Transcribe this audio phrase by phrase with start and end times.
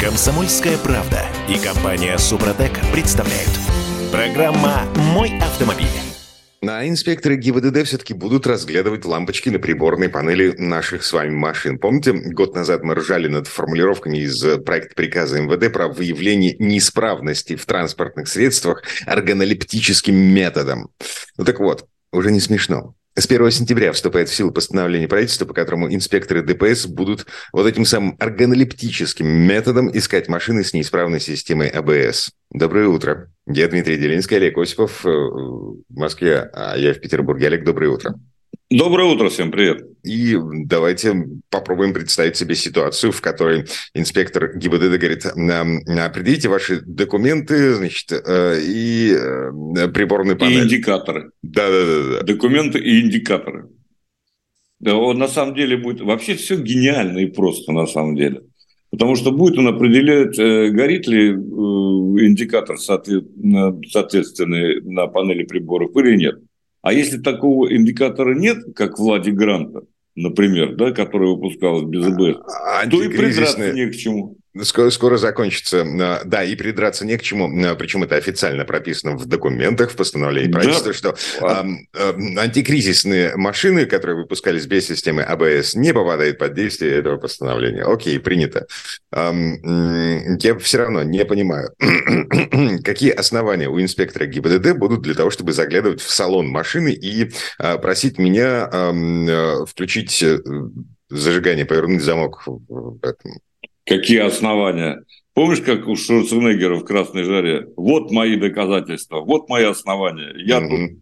[0.00, 3.50] Комсомольская правда и компания Супротек представляют.
[4.10, 5.86] Программа «Мой автомобиль».
[6.62, 11.78] А инспекторы ГИБДД все-таки будут разглядывать лампочки на приборной панели наших с вами машин.
[11.78, 17.66] Помните, год назад мы ржали над формулировками из проекта приказа МВД про выявление неисправности в
[17.66, 20.88] транспортных средствах органолептическим методом.
[21.36, 22.94] Ну так вот, уже не смешно.
[23.16, 27.84] С 1 сентября вступает в силу постановление правительства, по которому инспекторы ДПС будут вот этим
[27.84, 32.30] самым органолептическим методом искать машины с неисправной системой АБС.
[32.52, 33.32] Доброе утро.
[33.46, 37.48] Я Дмитрий Делинский, Олег Осипов э, в Москве, а я в Петербурге.
[37.48, 38.14] Олег, доброе утро.
[38.72, 39.84] Доброе утро, всем привет.
[40.04, 48.12] И давайте попробуем представить себе ситуацию, в которой инспектор ГИБДД говорит, определите ваши документы, значит,
[48.12, 50.60] э, и э, приборные панели.
[50.60, 51.32] И индикаторы.
[51.42, 52.22] Да-да-да.
[52.22, 53.70] Документы и индикаторы.
[54.78, 56.02] Да, он на самом деле будет...
[56.02, 58.42] Вообще все гениально и просто на самом деле.
[58.92, 66.36] Потому что будет он определять, э, горит ли индикатор соответственный на панели приборов или нет.
[66.82, 69.82] А если такого индикатора нет, как Влади Гранта,
[70.14, 72.38] например, да, который выпускалась без АБС,
[72.90, 74.36] то и придраться не к чему.
[74.62, 75.84] Скоро, скоро закончится.
[76.24, 77.48] Да, и придраться не к чему.
[77.76, 80.98] Причем это официально прописано в документах, в постановлении правительства, да.
[80.98, 81.66] что а,
[82.36, 87.84] антикризисные машины, которые выпускались без системы АБС, не попадают под действие этого постановления.
[87.84, 88.66] Окей, принято.
[89.12, 91.72] Я все равно не понимаю,
[92.84, 97.78] какие основания у инспектора ГИБДД будут для того, чтобы заглядывать в салон машины и а,
[97.78, 100.38] просить меня а, включить э,
[101.08, 103.40] зажигание, повернуть замок в этом
[103.90, 105.02] Какие основания?
[105.34, 107.66] Помнишь, как у Шварценеггера в «Красной жаре»?
[107.76, 110.32] Вот мои доказательства, вот мои основания.
[110.36, 110.68] Я mm-hmm.
[110.68, 110.98] тут,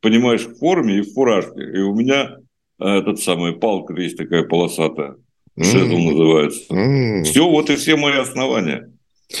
[0.00, 1.60] понимаешь, в форме и в фуражке.
[1.60, 2.36] И у меня
[2.78, 5.16] э, этот самый палка есть такая полосатая.
[5.60, 6.10] Шезл mm-hmm.
[6.12, 6.72] называется.
[6.72, 7.22] Mm-hmm.
[7.24, 8.92] Все, вот и все мои основания.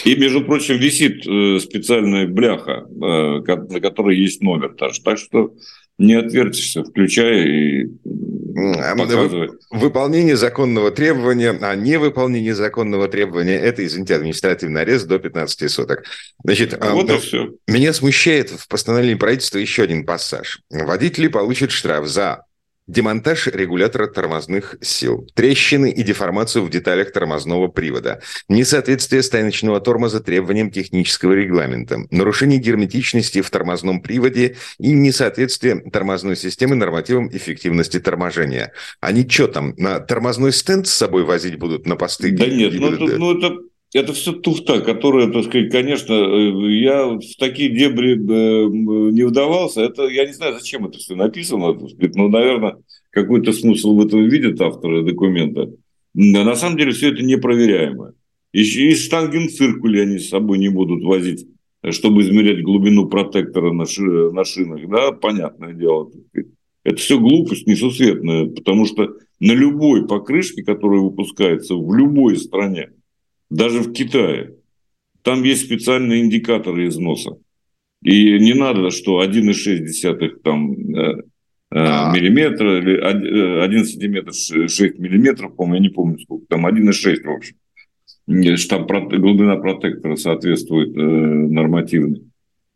[0.04, 4.74] И, между прочим, висит э, специальная бляха, э, на которой есть номер.
[4.76, 5.52] Так что
[5.98, 7.86] не отвертишься, включая и
[8.96, 9.50] показывай.
[9.70, 16.04] Выполнение законного требования, а невыполнение законного требования– это, извините, административный арест до 15 суток.
[16.42, 17.54] Значит, а, вот и все.
[17.66, 20.60] меня смущает в постановлении правительства еще один пассаж.
[20.70, 22.44] Водители получат штраф за
[22.88, 30.70] Демонтаж регулятора тормозных сил, трещины и деформацию в деталях тормозного привода, несоответствие стайночного тормоза требованиям
[30.70, 38.72] технического регламента, нарушение герметичности в тормозном приводе и несоответствие тормозной системы нормативам эффективности торможения.
[39.00, 42.32] Они что там, на тормозной стенд с собой возить будут на посты?
[42.32, 43.58] Да нет, ну, это, ну это
[43.94, 48.68] это все туфта, которая, так сказать, конечно, э, я в такие дебри э,
[49.12, 49.80] не вдавался.
[49.82, 51.76] Это я не знаю, зачем это все написано.
[52.14, 52.76] Но, наверное,
[53.10, 55.70] какой-то смысл в этом видят авторы документа.
[56.14, 58.12] На самом деле все это непроверяемо.
[58.52, 61.46] И, и штангенциркули они с собой не будут возить,
[61.90, 64.86] чтобы измерять глубину протектора на, ши, на шинах.
[64.88, 66.10] Да, понятное дело.
[66.84, 72.90] Это все глупость несусветная, потому что на любой покрышке, которая выпускается в любой стране,
[73.50, 74.54] даже в Китае.
[75.22, 77.38] Там есть специальные индикаторы износа.
[78.02, 81.22] И не надо, что 1,6 там, э,
[81.70, 82.12] а.
[82.14, 87.30] миллиметра, или 1 э, сантиметр 6 миллиметров, по-моему, я не помню сколько, там 1,6 в
[87.30, 87.56] общем.
[88.68, 92.22] Там глубина протектора соответствует э, нормативной.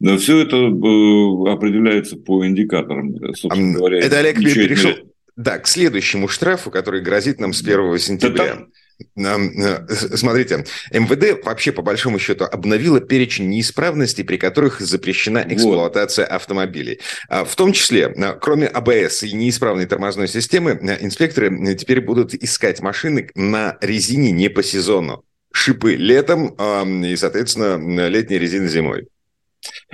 [0.01, 3.15] Но все это э, определяется по индикаторам.
[3.35, 4.93] Собственно говоря, это Олег перешел,
[5.37, 8.45] да, к следующему штрафу, который грозит нам с 1 сентября.
[8.45, 8.82] Да, там, Э,
[9.17, 16.35] смотрите, МВД вообще по большому счету обновило перечень неисправностей, при которых запрещена эксплуатация вот.
[16.35, 17.01] автомобилей.
[17.29, 22.35] А, в том числе, э, кроме АБС и неисправной тормозной системы, э, инспекторы теперь будут
[22.35, 25.25] искать машины на резине не по сезону.
[25.53, 26.57] Шипы летом
[27.05, 29.07] и, соответственно, летние резины зимой.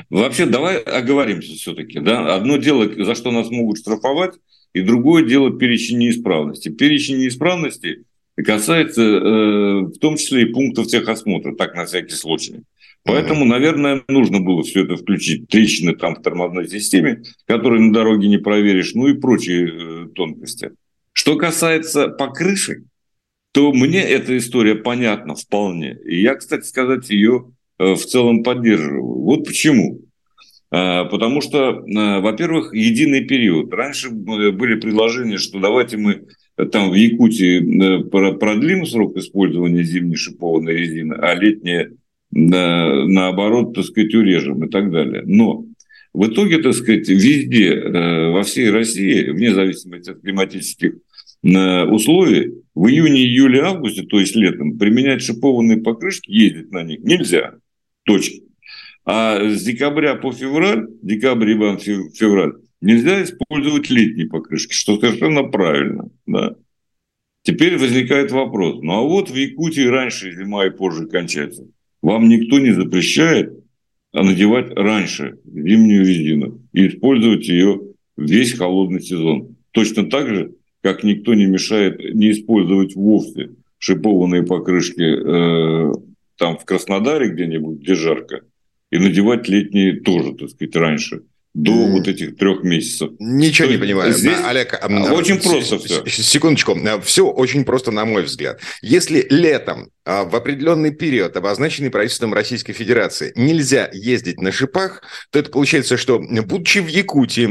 [0.08, 1.98] Вообще, давай оговоримся все-таки.
[1.98, 2.34] Да?
[2.34, 4.34] Одно дело, за что нас могут штрафовать,
[4.72, 6.68] и другое дело перечень неисправности.
[6.68, 8.04] Перечень неисправности
[8.44, 12.62] касается э, в том числе и пунктов техосмотра, так на всякий случай.
[13.04, 15.48] Поэтому, наверное, нужно было все это включить.
[15.48, 20.72] Трещины там в тормозной системе, которые на дороге не проверишь, ну и прочие э, тонкости.
[21.12, 22.84] Что касается покрышек,
[23.52, 25.96] то мне эта история понятна вполне.
[26.04, 29.04] И я, кстати сказать, ее э, в целом поддерживаю.
[29.04, 30.02] Вот почему.
[30.70, 33.72] А, потому что, во-первых, единый период.
[33.72, 36.26] Раньше были предложения, что давайте мы
[36.66, 41.92] там в Якутии э, продлим срок использования зимней шипованной резины, а летние
[42.30, 45.22] наоборот, так сказать, урежем и так далее.
[45.24, 45.64] Но
[46.12, 50.94] в итоге, так сказать, везде, э, во всей России, вне зависимости от климатических
[51.40, 57.54] условий в июне, июле, августе, то есть летом, применять шипованные покрышки, ездить на них нельзя.
[58.04, 58.44] Точка.
[59.04, 66.10] А с декабря по февраль, декабрь, иван, февраль, нельзя использовать летние покрышки, что совершенно правильно.
[66.26, 66.56] Да.
[67.42, 68.80] Теперь возникает вопрос.
[68.82, 71.66] Ну а вот в Якутии раньше зима и позже кончается.
[72.02, 73.52] Вам никто не запрещает
[74.12, 77.80] надевать раньше зимнюю резину и использовать ее
[78.16, 79.56] весь холодный сезон.
[79.72, 85.92] Точно так же, как никто не мешает не использовать вовсе шипованные покрышки э,
[86.36, 88.42] там в Краснодаре где-нибудь, где жарко,
[88.90, 91.22] и надевать летние тоже, так сказать, раньше
[91.58, 91.90] до mm.
[91.90, 93.10] вот этих трех месяцев.
[93.18, 94.12] Ничего То не понимаю.
[94.12, 96.06] Здесь Олег, а, очень просто все.
[96.06, 96.78] Секундочку.
[97.02, 98.60] Все очень просто, на мой взгляд.
[98.80, 105.40] Если летом а, в определенный период, обозначенный правительством Российской Федерации, нельзя ездить на шипах, то
[105.40, 107.46] это получается, что, будучи в Якутии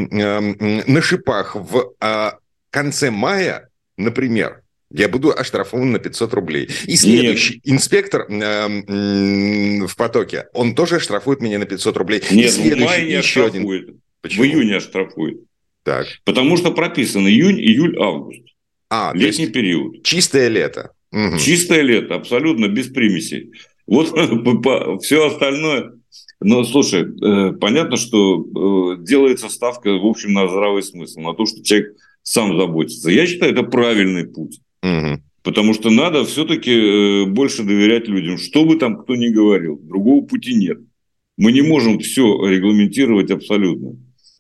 [0.89, 2.37] на шипах в а,
[2.69, 6.69] конце мая, например, я буду оштрафован на 500 рублей.
[6.85, 7.75] И следующий Нет.
[7.75, 12.21] инспектор э, в потоке, он тоже штрафует меня на 500 рублей.
[12.31, 13.83] Нет, и следующий, в мае не еще оштрафует.
[13.83, 14.01] Один.
[14.21, 14.43] Почему?
[14.43, 15.37] В июне оштрафует.
[15.83, 16.07] Так.
[16.25, 18.41] Потому что прописано июнь, июль, август.
[18.89, 20.03] А, Летний период.
[20.03, 20.91] Чистое лето.
[21.11, 21.37] Угу.
[21.37, 23.51] Чистое лето, абсолютно без примесей.
[23.85, 24.09] Вот
[25.03, 25.91] все остальное.
[26.39, 31.45] Но слушай, э, понятно, что э, делается ставка, в общем, на здравый смысл, на то,
[31.45, 33.09] что человек сам заботится.
[33.09, 34.59] Я считаю, это правильный путь.
[34.83, 35.21] Угу.
[35.43, 39.79] Потому что надо все-таки э, больше доверять людям, что бы там кто ни говорил.
[39.81, 40.79] Другого пути нет.
[41.37, 43.95] Мы не можем все регламентировать абсолютно.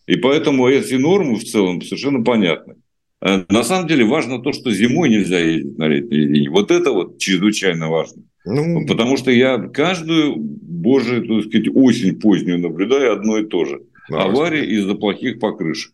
[0.07, 2.75] И поэтому эти нормы в целом совершенно понятны.
[3.21, 6.49] А на самом деле важно то, что зимой нельзя ездить на летней резине.
[6.49, 8.23] Вот это вот чрезвычайно важно.
[8.45, 8.85] Ну...
[8.85, 13.81] Потому что я каждую божию, так сказать, осень позднюю наблюдаю одно и то же.
[14.09, 15.93] Аварии из-за плохих покрышек.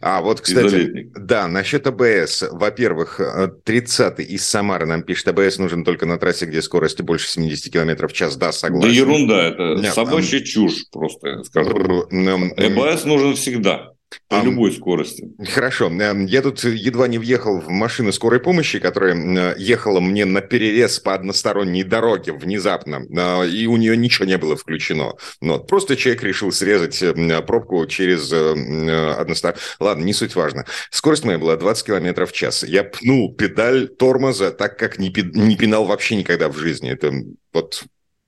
[0.00, 2.44] А вот, кстати, да, насчет АБС.
[2.52, 7.28] Во-первых, 30-й э, из Самары нам пишет, АБС нужен только на трассе, где скорость больше
[7.28, 8.36] 70 км в час.
[8.36, 8.88] Да, согласен.
[8.88, 10.42] Да ерунда, это Нет, собачья а...
[10.42, 12.06] чушь просто, скажу.
[12.10, 13.93] АБС нужен всегда.
[14.28, 15.28] При а, любой скорости.
[15.52, 15.86] Хорошо.
[15.88, 21.00] Эм, я тут едва не въехал в машину скорой помощи, которая ехала мне на перерез
[21.00, 25.14] по односторонней дороге внезапно, э, и у нее ничего не было включено.
[25.40, 29.60] Но ну просто человек решил срезать эм, пробку через э, односторонний...
[29.80, 30.64] Ладно, не суть важно.
[30.90, 32.62] Скорость моя была 20 км в час.
[32.64, 36.90] Я пнул педаль тормоза так, как не, не пинал вообще никогда в жизни.
[36.90, 37.12] Это
[37.52, 37.84] вот,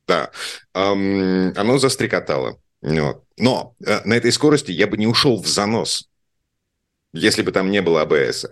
[0.06, 0.30] да.
[0.72, 2.58] Оно застрекотало.
[2.82, 3.24] Вот.
[3.38, 6.08] Но э, на этой скорости я бы не ушел в занос
[7.16, 8.46] если бы там не было АБС.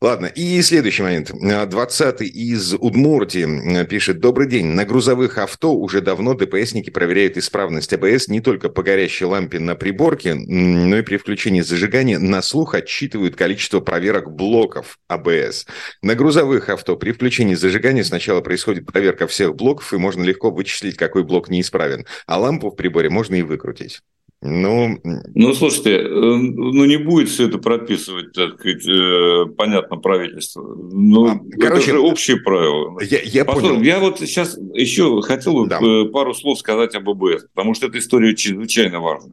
[0.00, 1.30] Ладно, и следующий момент.
[1.30, 4.20] 20-й из Удмуртии пишет.
[4.20, 4.66] Добрый день.
[4.66, 9.74] На грузовых авто уже давно ДПСники проверяют исправность АБС не только по горящей лампе на
[9.74, 15.66] приборке, но и при включении зажигания на слух отсчитывают количество проверок блоков АБС.
[16.02, 20.96] На грузовых авто при включении зажигания сначала происходит проверка всех блоков, и можно легко вычислить,
[20.96, 22.04] какой блок неисправен.
[22.26, 24.00] А лампу в приборе можно и выкрутить.
[24.42, 25.00] Ну,
[25.34, 30.62] ну, слушайте, э, ну не будет все это прописывать, так сказать, э, понятно, правительство.
[30.62, 33.00] Ну, а, короче, это же общие правила.
[33.00, 33.80] Я, я понял.
[33.80, 35.80] Я вот сейчас еще хотел да.
[35.82, 39.32] Э, пару слов сказать об АБС, потому что эта история чрезвычайно важна.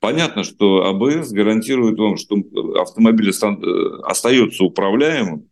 [0.00, 2.36] Понятно, что АБС гарантирует вам, что
[2.80, 3.30] автомобиль
[4.02, 5.46] остается управляемым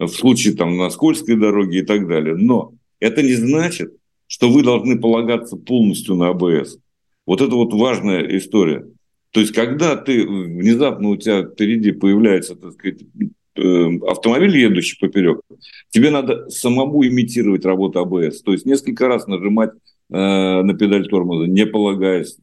[0.00, 2.34] в случае там, на скользкой дороге и так далее.
[2.34, 3.92] Но это не значит,
[4.26, 6.78] что вы должны полагаться полностью на АБС.
[7.26, 8.86] Вот это вот важная история.
[9.30, 13.00] То есть, когда ты внезапно у тебя впереди появляется, так сказать,
[13.56, 15.40] э, автомобиль, едущий поперек,
[15.88, 18.42] тебе надо самому имитировать работу АБС.
[18.42, 22.36] То есть, несколько раз нажимать э, на педаль тормоза, не полагаясь.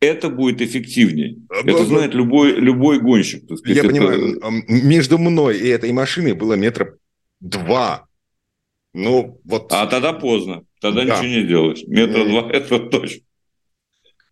[0.00, 1.38] Это будет эффективнее.
[1.48, 3.48] А, это знает любой, любой гонщик.
[3.48, 3.76] Так сказать.
[3.76, 3.90] Я это...
[3.90, 4.40] понимаю.
[4.68, 6.96] Между мной и этой машиной было метра
[7.40, 8.06] два.
[8.92, 9.72] Ну, вот...
[9.72, 10.62] А тогда поздно.
[10.80, 11.16] Тогда да.
[11.16, 11.82] ничего не делаешь.
[11.86, 13.23] Метра два– это точно.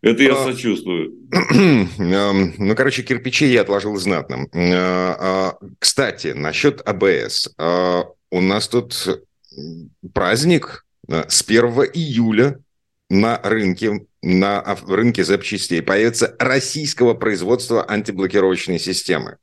[0.02, 1.12] Это я а, сочувствую.
[1.54, 4.48] Эм, ну, короче, кирпичи я отложил знатно.
[4.52, 7.54] Э, а, кстати, насчет АБС.
[7.56, 9.22] А, у нас тут
[10.12, 12.58] праздник э, с 1 июля
[13.10, 19.36] на рынке, на рынке запчастей появится российского производства антиблокировочной системы.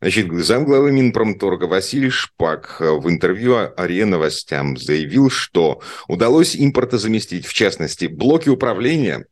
[0.00, 8.06] Значит, замглавы Минпромторга Василий Шпак в интервью АРИА новостям заявил, что удалось импортозаместить, в частности,
[8.06, 9.26] блоки управления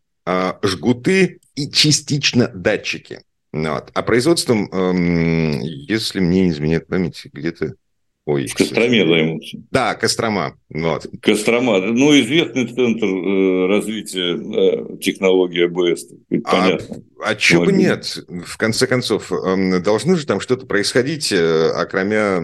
[0.63, 3.21] жгуты и частично датчики.
[3.53, 3.91] Вот.
[3.95, 7.75] А производством, эм, если мне не изменяет память, где-то
[8.27, 9.59] Ой, в Костроме займутся.
[9.71, 10.57] Да, Кострома.
[10.71, 11.07] Вот.
[11.21, 11.79] Кострома.
[11.79, 16.07] Ну, известный центр э, развития э, технологии АБС.
[16.45, 17.03] А, понятно.
[17.23, 18.19] А чего бы нет?
[18.27, 22.43] В конце концов, э, должно же там что-то происходить, э, окромя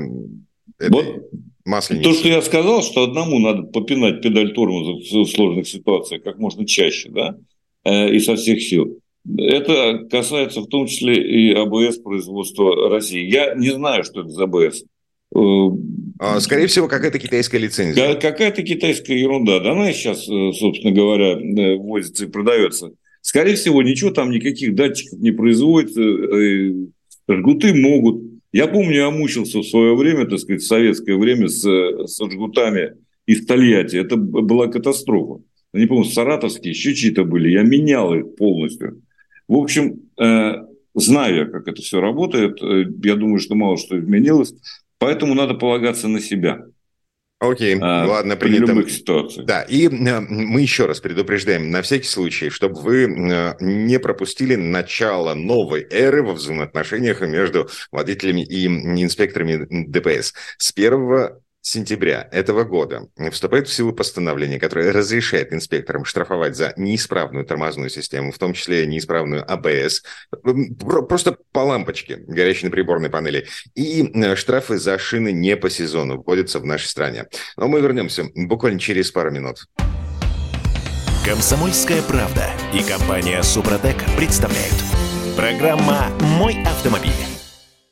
[0.78, 1.30] этой вот.
[1.64, 2.10] Масленица.
[2.10, 6.66] То, что я сказал, что одному надо попинать педаль тормоза в сложных ситуациях как можно
[6.66, 7.36] чаще, да,
[7.84, 9.00] э, и со всех сил.
[9.36, 13.30] Это касается в том числе и АБС производства России.
[13.30, 14.84] Я не знаю, что это за АБС.
[16.18, 18.14] А, скорее всего, какая-то китайская лицензия.
[18.14, 19.60] Какая-то китайская ерунда.
[19.60, 22.92] Да она сейчас, э, собственно говоря, э, вводится и продается.
[23.20, 26.02] Скорее всего, ничего там, никаких датчиков не производится.
[26.02, 26.72] Э,
[27.28, 28.22] жгуты могут.
[28.52, 32.94] Я помню, я мучился в свое время, так сказать, в советское время с, с жгутами
[33.26, 33.96] из Тольятти.
[33.96, 35.42] Это была катастрофа.
[35.72, 37.50] Не помню, саратовские, еще чьи-то были.
[37.50, 39.02] Я менял их полностью.
[39.46, 40.00] В общем,
[40.94, 42.60] знаю я, как это все работает.
[42.60, 44.52] Я думаю, что мало что изменилось.
[44.98, 46.66] Поэтому надо полагаться на себя.
[47.40, 48.66] Окей, а, ладно, принято.
[48.66, 49.46] При любых ситуациях.
[49.46, 54.56] Да, и э, мы еще раз предупреждаем, на всякий случай, чтобы вы э, не пропустили
[54.56, 60.34] начало новой эры во взаимоотношениях между водителями и инспекторами ДПС.
[60.58, 61.30] С 1
[61.62, 68.32] сентября этого года вступает в силу постановление, которое разрешает инспекторам штрафовать за неисправную тормозную систему,
[68.32, 70.02] в том числе неисправную АБС,
[71.08, 73.46] просто по лампочке, горящей на приборной панели.
[73.74, 77.26] И э, штрафы за шины не по сезону вводятся в нашей стране.
[77.56, 79.66] Но мы вернемся буквально через пару минут.
[81.24, 84.74] Комсомольская правда и компания Супротек представляют.
[85.36, 87.29] Программа «Мой автомобиль».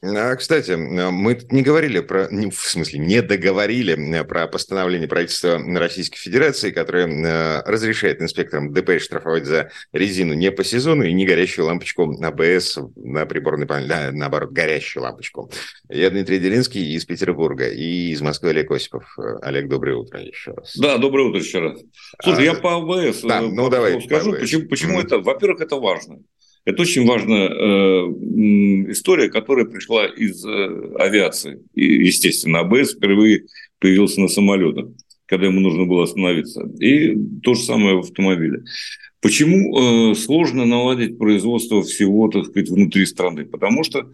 [0.00, 6.18] А, кстати, мы тут не говорили про, в смысле, не договорили про постановление правительства Российской
[6.18, 11.66] Федерации, которое э, разрешает инспекторам ДПС штрафовать за резину не по сезону и не горящую
[11.66, 15.50] лампочку АБС на приборной панели, а, наоборот, горящую лампочку.
[15.88, 19.16] Я Дмитрий Делинский из Петербурга и из Москвы Олег Осипов.
[19.42, 20.76] Олег, доброе утро еще раз.
[20.76, 21.80] Да, доброе утро еще раз.
[22.22, 25.04] Слушай, а, я по АБС да, э, ну, давай, скажу, почему, почему mm-hmm.
[25.06, 26.18] это, во-первых, это важно.
[26.64, 31.62] Это очень важная э, история, которая пришла из э, авиации.
[31.74, 33.46] И, естественно, АБС впервые
[33.78, 34.86] появился на самолетах,
[35.26, 36.70] когда ему нужно было остановиться.
[36.78, 38.64] И то же самое в автомобиле.
[39.20, 43.44] Почему э, сложно наладить производство всего, так сказать, внутри страны?
[43.46, 44.10] Потому что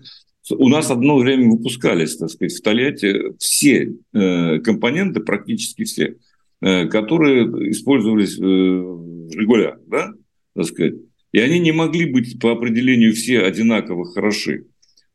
[0.50, 6.16] у нас одно время выпускались, так сказать, в Тольятти все э, компоненты, практически все,
[6.60, 10.12] э, которые использовались э, «Жигулях», да,
[10.54, 10.94] так сказать.
[11.34, 14.66] И они не могли быть по определению все одинаково хороши.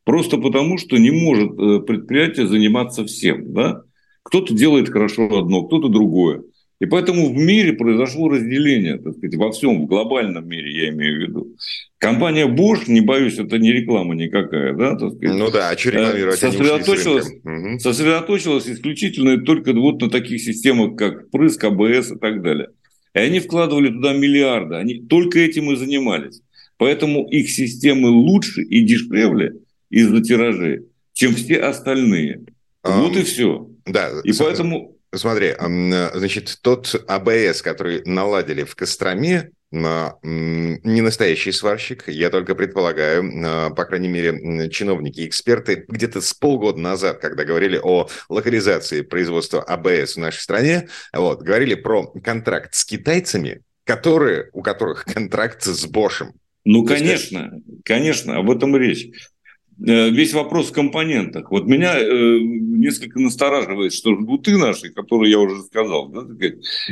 [0.04, 3.54] Просто потому, что не может э, предприятие заниматься всем.
[3.54, 3.84] Да?
[4.22, 6.42] Кто-то делает хорошо одно, кто-то другое.
[6.78, 11.16] И поэтому в мире произошло разделение, так сказать, во всем, в глобальном мире, я имею
[11.16, 11.56] в виду.
[11.96, 15.38] Компания Bosch, не боюсь, это не реклама никакая, да, так сказать.
[15.38, 16.38] Ну да, а что рекламировать?
[16.38, 17.78] Сосредоточилась, угу.
[17.78, 22.68] сосредоточилась исключительно только вот на таких системах, как прыск, АБС и так далее.
[23.14, 26.42] И они вкладывали туда миллиарды, они только этим и занимались.
[26.76, 29.54] Поэтому их системы лучше и дешевле
[29.90, 32.44] из-за тиражей, чем все остальные.
[32.82, 33.68] А, вот и все.
[33.86, 34.96] Да, и поэтому...
[35.12, 43.84] Смотри, значит, тот АБС, который наладили в Костроме, не настоящий сварщик, я только предполагаю, по
[43.84, 50.20] крайней мере, чиновники, эксперты где-то с полгода назад, когда говорили о локализации производства АБС в
[50.20, 56.34] нашей стране, вот, говорили про контракт с китайцами, которые, у которых контракт с Бошем.
[56.64, 57.52] Ну, конечно,
[57.84, 59.08] конечно, об этом речь.
[59.86, 61.50] Э, весь вопрос в компонентах.
[61.50, 66.26] Вот меня э, несколько настораживает, что жгуты наши, которые я уже сказал, да,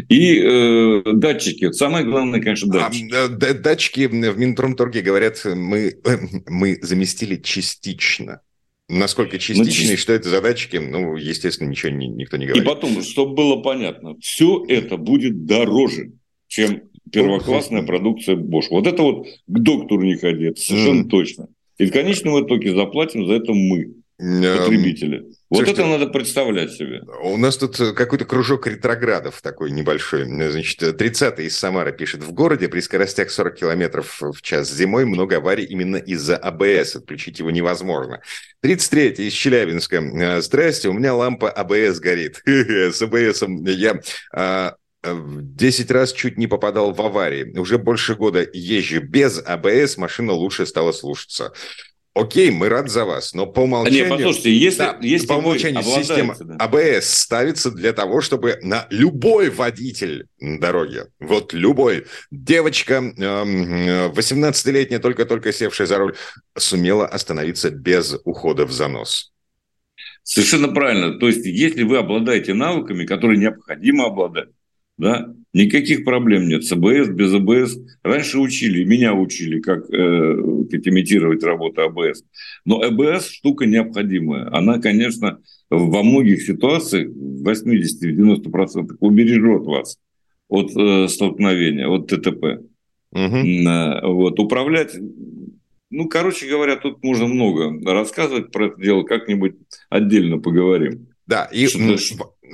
[0.09, 1.71] и э, датчики.
[1.73, 3.13] Самое главное, конечно, датчики.
[3.15, 8.41] А, датчики в Минпромторге говорят, мы, э, мы заместили частично.
[8.89, 12.65] Насколько частично, ну, что это за датчики, ну, естественно, ничего не, никто не говорит.
[12.65, 16.13] И потом, чтобы было понятно, все это будет дороже,
[16.47, 18.69] чем первоклассная продукция Bosch.
[18.71, 21.09] Вот это вот к доктору не ходи, это совершенно mm.
[21.09, 21.49] точно.
[21.79, 25.27] И в конечном итоге заплатим за это мы, потребители.
[25.49, 27.03] Вот Слушайте, это надо представлять себе.
[27.23, 30.25] У нас тут какой-то кружок ретроградов такой небольшой.
[30.25, 32.23] Значит, 30-й из Самары пишет.
[32.23, 36.97] В городе при скоростях 40 километров в час зимой много аварий именно из-за АБС.
[36.97, 38.21] Отключить его невозможно.
[38.63, 40.41] 33-й из Челябинска.
[40.43, 42.43] Здрасте, у меня лампа АБС горит.
[42.47, 44.01] С АБС я
[44.35, 44.75] а,
[45.15, 47.57] в 10 раз чуть не попадал в аварии.
[47.59, 51.53] Уже больше года езжу без АБС, машина лучше стала слушаться.
[52.15, 54.07] Окей, мы рады за вас, но по умолчанию...
[54.07, 56.57] А нет, послушайте, если, да, если по умолчанию система да.
[56.57, 65.53] АБС ставится для того, чтобы на любой водитель на дороге, вот любой, девочка, 18-летняя, только-только
[65.53, 66.17] севшая за руль,
[66.57, 69.33] сумела остановиться без ухода в занос.
[70.25, 71.19] Совершенно правильно.
[71.21, 74.49] То есть, если вы обладаете навыками, которые необходимо обладать,
[74.99, 77.79] да, никаких проблем нет с АБС, без АБС.
[78.03, 82.25] Раньше учили, меня учили, как э, имитировать работу АБС.
[82.65, 84.55] Но АБС штука необходимая.
[84.55, 85.41] Она, конечно,
[85.71, 89.99] во многих ситуациях, в 80-90% убережет вас
[90.49, 92.61] от э, столкновения, от ТТП.
[93.11, 94.13] Угу.
[94.13, 94.95] Вот, управлять
[95.91, 99.57] ну, короче говоря, тут можно много рассказывать про это дело, как-нибудь
[99.89, 101.09] отдельно поговорим.
[101.29, 101.69] Да, и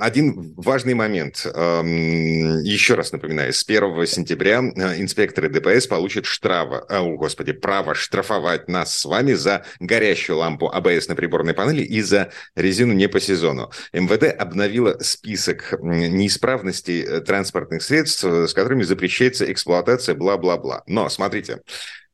[0.01, 1.45] один важный момент.
[1.45, 7.53] Эм, еще раз напоминаю, с 1 сентября э, инспекторы ДПС получат штрафа, э, о, господи,
[7.53, 12.91] право штрафовать нас с вами за горящую лампу АБС на приборной панели и за резину
[12.91, 13.71] не по сезону.
[13.93, 20.83] МВД обновила список неисправностей э, транспортных средств, с которыми запрещается эксплуатация, бла-бла-бла.
[20.85, 21.61] Но, смотрите,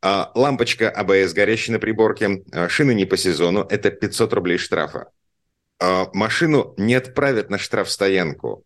[0.04, 5.08] лампочка АБС, горящая на приборке, шины не по сезону– это 500 рублей штрафа.
[5.82, 8.64] А, машину не отправят на штрафстоянку,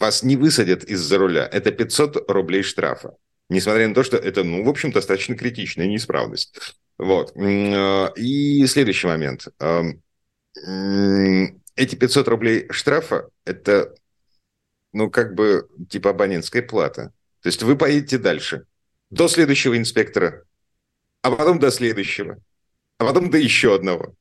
[0.00, 3.14] вас не высадят из-за руля, это 500 рублей штрафа.
[3.48, 6.58] Несмотря на то, что это, ну, в общем, достаточно критичная неисправность.
[6.98, 7.32] Вот.
[7.36, 9.46] А, и следующий момент.
[9.60, 9.82] А,
[11.76, 13.94] эти 500 рублей штрафа– это,
[14.92, 17.12] ну, как бы, типа абонентская плата.
[17.42, 18.66] То есть вы поедете дальше,
[19.10, 20.44] до следующего инспектора,
[21.22, 22.38] а потом до следующего,
[22.98, 24.16] а потом до еще одного.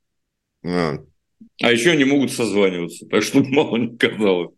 [1.62, 4.51] А еще они могут созваниваться, так что мало не казалось.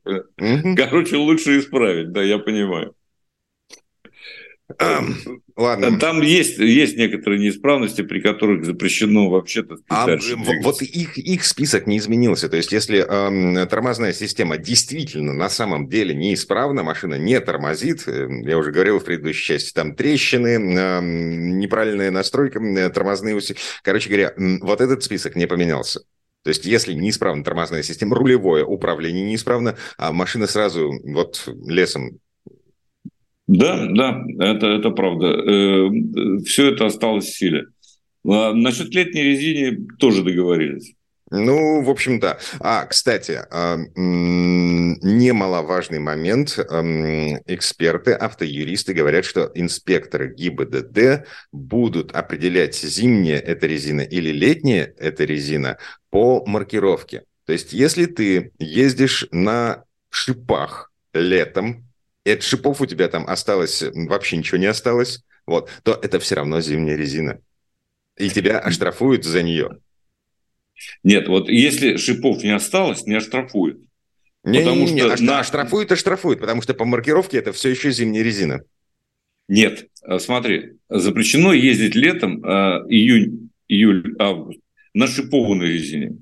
[0.77, 2.95] Короче, лучше исправить, да, я понимаю.
[5.57, 5.99] Ладно.
[5.99, 10.07] Там есть, есть некоторые неисправности, при которых запрещено вообще-то а,
[10.63, 12.49] Вот их, их список не изменился.
[12.49, 18.27] То есть, если э, тормозная система действительно на самом деле неисправна, машина не тормозит, э,
[18.43, 23.55] я уже говорил в предыдущей части, там трещины, э, неправильная настройка, э, тормозные уси.
[23.83, 26.01] Короче говоря, вот этот список не поменялся.
[26.43, 32.19] То есть, если неисправна тормозная система, рулевое управление неисправно, а машина сразу вот лесом
[33.47, 35.27] да, да, это, это правда.
[35.27, 35.89] Э,
[36.45, 37.65] Все это осталось в силе.
[38.25, 40.93] А насчет летней резины тоже договорились.
[41.31, 42.37] Ну, в общем, да.
[42.59, 43.77] А, кстати, а,
[45.01, 46.57] немаловажный момент.
[47.47, 55.77] Эксперты, автоюристы говорят, что инспекторы ГИБДД будут определять, зимняя эта резина или летняя эта резина
[56.11, 57.23] по маркировке.
[57.45, 61.87] То есть, если ты ездишь на шипах летом,
[62.23, 66.35] и от шипов у тебя там осталось, вообще ничего не осталось, вот, то это все
[66.35, 67.39] равно зимняя резина.
[68.17, 69.79] И тебя оштрафуют за нее.
[71.03, 73.81] Нет, вот если шипов не осталось, не оштрафуют.
[74.43, 75.39] Не, потому не, не, что не, на...
[75.39, 78.61] оштрафуют, оштрафуют, потому что по маркировке это все еще зимняя резина.
[79.47, 84.59] Нет, э, смотри, запрещено ездить летом, э, июнь, июль, август,
[84.93, 86.17] на шипованной резине.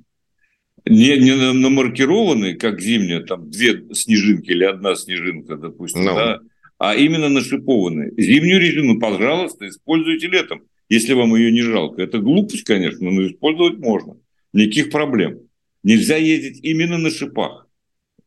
[0.86, 6.06] Не, не намаркированной, как зимняя, там две снежинки или одна снежинка, допустим, no.
[6.06, 6.16] Ну.
[6.16, 6.40] да,
[6.78, 8.14] а именно нашипованные.
[8.18, 12.02] Зимнюю резину, пожалуйста, используйте летом, если вам ее не жалко.
[12.02, 14.18] Это глупость, конечно, но использовать можно.
[14.54, 15.42] Никаких проблем.
[15.84, 17.68] Нельзя ездить именно на шипах.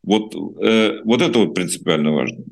[0.02, 2.44] Вот, э, вот это вот принципиально важно.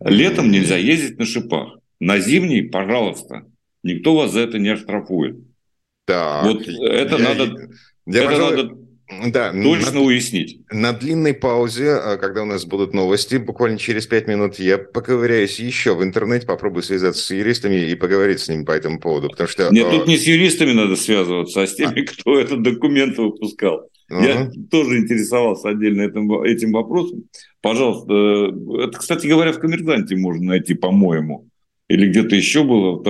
[0.00, 1.78] Летом нельзя ездить на шипах.
[1.98, 3.46] На зимний, пожалуйста.
[3.82, 5.36] Никто вас за это не оштрафует.
[6.06, 6.44] Так.
[6.44, 7.68] Вот это я, надо,
[8.06, 8.84] я, это пожалуй, надо
[9.26, 10.60] да, точно на, уяснить.
[10.70, 15.58] На длинной паузе, а, когда у нас будут новости, буквально через пять минут, я поковыряюсь
[15.60, 19.48] еще в интернете, попробую связаться с юристами и поговорить с ними по этому поводу, потому
[19.48, 19.68] что...
[19.70, 22.06] Нет, тут не с юристами надо связываться, а с теми, а.
[22.06, 23.88] кто этот документ выпускал.
[24.10, 24.26] Uh-huh.
[24.26, 27.24] Я тоже интересовался отдельно этим, этим вопросом.
[27.60, 31.48] Пожалуйста, э, это, кстати говоря, в «Коммерсанте» можно найти, по-моему,
[31.88, 33.02] или где-то еще было, в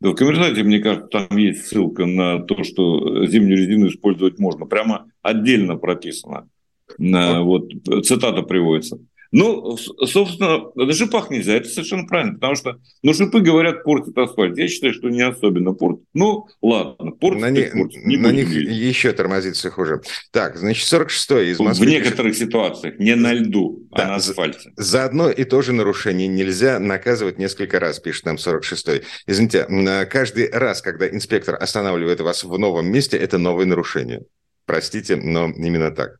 [0.00, 0.14] Тавньюз.
[0.14, 4.66] В «Коммерсанте», мне кажется, там есть ссылка на то, что зимнюю резину использовать можно.
[4.66, 6.48] Прямо отдельно прописано.
[6.98, 7.70] Вот
[8.04, 8.98] цитата приводится.
[9.32, 14.58] Ну, собственно, на шипах нельзя, это совершенно правильно, потому что, ну, шипы, говорят, портят асфальт.
[14.58, 16.04] Я считаю, что не особенно портят.
[16.14, 18.04] Ну, ладно, портят, на, не, портят.
[18.04, 18.76] Не на них видеть.
[18.76, 20.00] еще тормозится хуже.
[20.32, 21.86] Так, значит, 46-й из Москвы.
[21.86, 24.72] В некоторых ситуациях, не на льду, а да, а на асфальте.
[24.76, 29.02] За, за одно и то же нарушение нельзя наказывать несколько раз, пишет нам 46-й.
[29.26, 29.66] Извините,
[30.06, 34.22] каждый раз, когда инспектор останавливает вас в новом месте, это новое нарушение.
[34.66, 36.16] Простите, но именно так.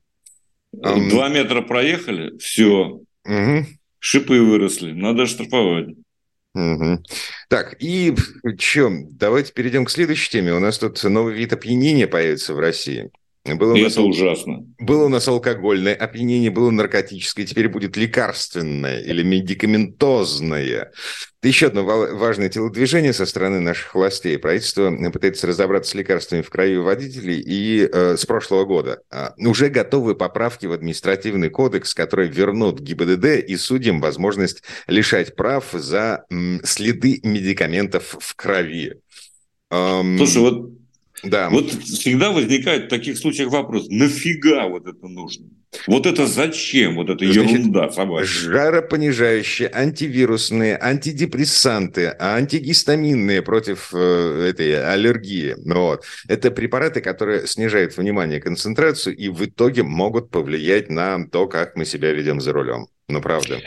[0.72, 3.66] Два метра проехали, все, угу.
[3.98, 5.96] шипы выросли, надо штрафовать.
[6.54, 7.02] Угу.
[7.48, 8.14] Так, и
[8.59, 10.52] что, давайте перейдем к следующей теме.
[10.52, 13.11] У нас тут новый вид опьянения появится в России.
[13.44, 14.07] Было и это ал...
[14.07, 14.66] ужасно.
[14.79, 20.92] Было у нас алкогольное опьянение, было наркотическое, теперь будет лекарственное или медикаментозное.
[21.42, 24.37] Еще одно важное телодвижение со стороны наших властей.
[24.38, 29.00] Правительство пытается разобраться с лекарствами в крови водителей и э, с прошлого года.
[29.11, 35.64] А, уже готовы поправки в административный кодекс, которые вернут ГИБДД и судьям возможность лишать прав
[35.72, 39.00] за м, следы медикаментов в крови.
[39.70, 40.80] Слушай, вот
[41.23, 41.51] да.
[41.51, 45.46] Вот всегда возникает в таких случаях вопрос, нафига вот это нужно?
[45.87, 46.96] Вот это зачем?
[46.96, 48.27] Вот это Значит, ерунда собачья.
[48.27, 55.55] Жаропонижающие, антивирусные, антидепрессанты, антигистаминные против э, этой аллергии.
[55.64, 56.05] Вот.
[56.29, 61.85] Это препараты, которые снижают внимание, концентрацию и в итоге могут повлиять на то, как мы
[61.85, 62.88] себя ведем за рулем.
[63.09, 63.61] Ну, правда.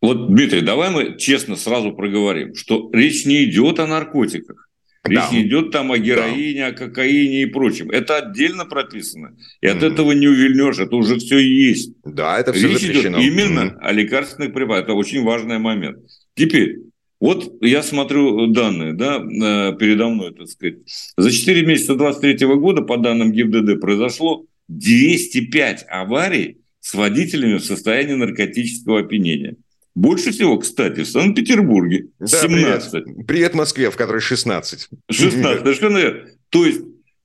[0.00, 4.68] Вот, Дмитрий, давай мы честно сразу проговорим, что речь не идет о наркотиках.
[5.04, 5.40] Речь да.
[5.40, 7.90] идет там о героине, о кокаине и прочем.
[7.90, 9.36] Это отдельно прописано.
[9.60, 9.92] И от mm.
[9.92, 10.78] этого не увильнешь.
[10.78, 11.94] Это уже все есть.
[12.04, 13.20] Да, это все Речь запрещено.
[13.20, 13.78] идет именно mm.
[13.80, 14.90] о лекарственных препаратах.
[14.90, 15.98] Это очень важный момент.
[16.36, 16.78] Теперь,
[17.18, 20.76] вот я смотрю данные, да, э, передо мной, так сказать.
[21.16, 28.14] За 4 месяца 2023 года, по данным ГИБДД, произошло 205 аварий с водителями в состоянии
[28.14, 29.56] наркотического опьянения.
[29.94, 32.06] Больше всего, кстати, в Санкт-Петербурге.
[32.18, 32.92] Да, 17.
[33.04, 33.26] Привет.
[33.26, 34.88] привет Москве, в которой 16.
[35.10, 36.28] 16, совершенно верно.
[36.48, 36.80] То есть,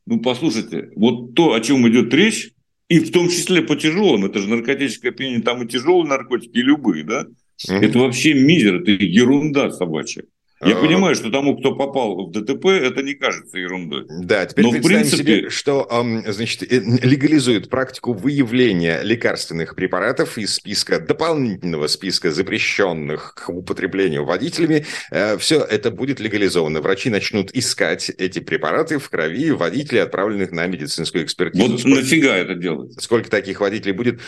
[0.06, 2.52] ну, послушайте, вот то, о чем идет речь,
[2.90, 6.62] и в том числе по тяжелым, это же наркотическое опьянение, там и тяжелые наркотики, и
[6.62, 7.26] любые, да?
[7.68, 7.76] Угу.
[7.76, 10.24] Это вообще мизер, это ерунда собачья.
[10.62, 10.82] Я а...
[10.82, 14.06] понимаю, что тому, кто попал в ДТП, это не кажется ерундой.
[14.10, 15.38] Да, теперь Но представим в принципе...
[15.38, 15.88] себе, что
[16.28, 24.86] значит, э, легализуют практику выявления лекарственных препаратов из списка дополнительного списка запрещенных к употреблению водителями.
[25.12, 26.82] Э, Все это будет легализовано.
[26.82, 31.68] Врачи начнут искать эти препараты в крови водителей, отправленных на медицинскую экспертизу.
[31.68, 32.00] Вот сколько...
[32.00, 33.00] нафига это делать?
[33.02, 34.22] Сколько таких водителей будет,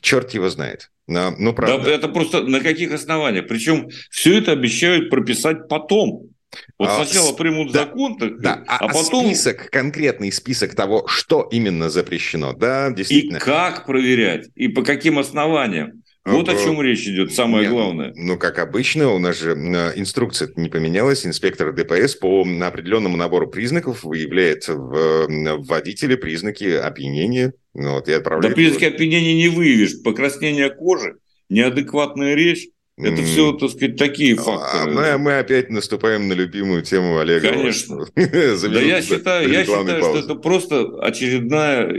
[0.00, 0.90] черт его знает.
[1.08, 1.84] Но, ну, правда.
[1.84, 3.46] Да, это просто на каких основаниях?
[3.46, 6.30] Причем все это обещают прописать потом.
[6.78, 9.26] Вот а, сначала примут да, закон, так, да, а, а потом...
[9.26, 13.36] список, конкретный список того, что именно запрещено, да, действительно.
[13.36, 16.02] И как проверять, и по каким основаниям.
[16.24, 18.12] Вот о чем речь идет, самое Нет, главное.
[18.16, 21.24] Ну, как обычно, у нас же э, инструкция не поменялась.
[21.24, 27.52] Инспектор ДПС по определенному набору признаков выявляет в водителе признаки опьянения.
[27.74, 28.54] Ну, вот, и отправляет...
[28.54, 30.02] Да признаки опьянения не выявишь.
[30.02, 32.66] Покраснение кожи, неадекватная речь.
[32.98, 34.92] Это все, так сказать, такие а факторы.
[34.92, 37.50] Мы, мы опять наступаем на любимую тему Олега.
[37.50, 38.06] Конечно.
[38.16, 41.92] Да я считаю, я считаю что это просто очередная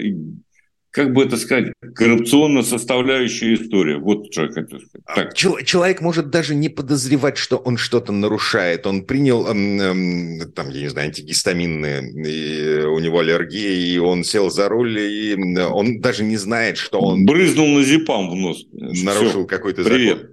[0.98, 3.98] как бы это сказать, коррупционно составляющая история.
[3.98, 5.04] Вот что я хочу сказать.
[5.06, 5.36] А так.
[5.36, 8.88] Человек может даже не подозревать, что он что-то нарушает.
[8.88, 14.24] Он принял, эм, эм, там, я не знаю, антигистаминные, и у него аллергия, и он
[14.24, 17.28] сел за руль, и он даже не знает, что он...
[17.28, 18.66] Брызнул на зипам в нос.
[18.72, 20.30] Нарушил какой-то закон.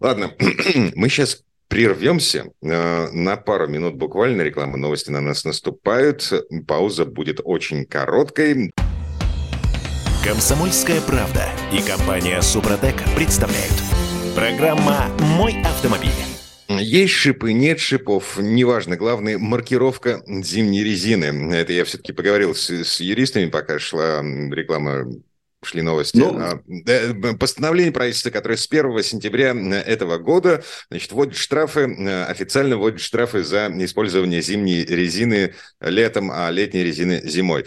[0.00, 0.32] Ладно,
[0.94, 4.42] мы сейчас прервемся э, на пару минут буквально.
[4.42, 6.30] Реклама новости на нас наступают.
[6.66, 8.72] Пауза будет очень короткой.
[10.24, 13.74] Комсомольская правда и компания Супротек представляют.
[14.34, 16.10] Программа «Мой автомобиль».
[16.68, 18.96] Есть шипы, нет шипов, неважно.
[18.96, 21.54] Главное, маркировка зимней резины.
[21.54, 25.06] Это я все-таки поговорил с, с юристами, пока шла реклама
[25.64, 26.16] шли новости.
[26.18, 31.84] Ну, а, постановление правительства, которое с 1 сентября этого года значит, вводит штрафы,
[32.28, 37.66] официально вводит штрафы за использование зимней резины летом, а летней резины зимой.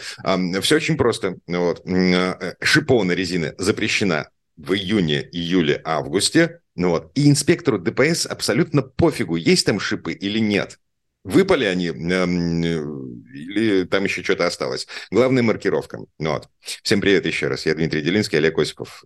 [0.62, 1.38] Все очень просто.
[1.48, 1.86] Вот.
[1.86, 6.62] Э, шипованная резина запрещена в июне, июле, августе.
[6.76, 7.12] Ну вот.
[7.16, 10.80] И инспектору ДПС абсолютно пофигу, есть там шипы или нет.
[11.24, 14.88] Выпали они или там еще что-то осталось.
[15.12, 16.00] Главная маркировка.
[16.18, 16.48] Ну, вот.
[16.84, 17.66] Всем привет еще раз.
[17.66, 19.04] Я Дмитрий Делинский, Олег Осипов.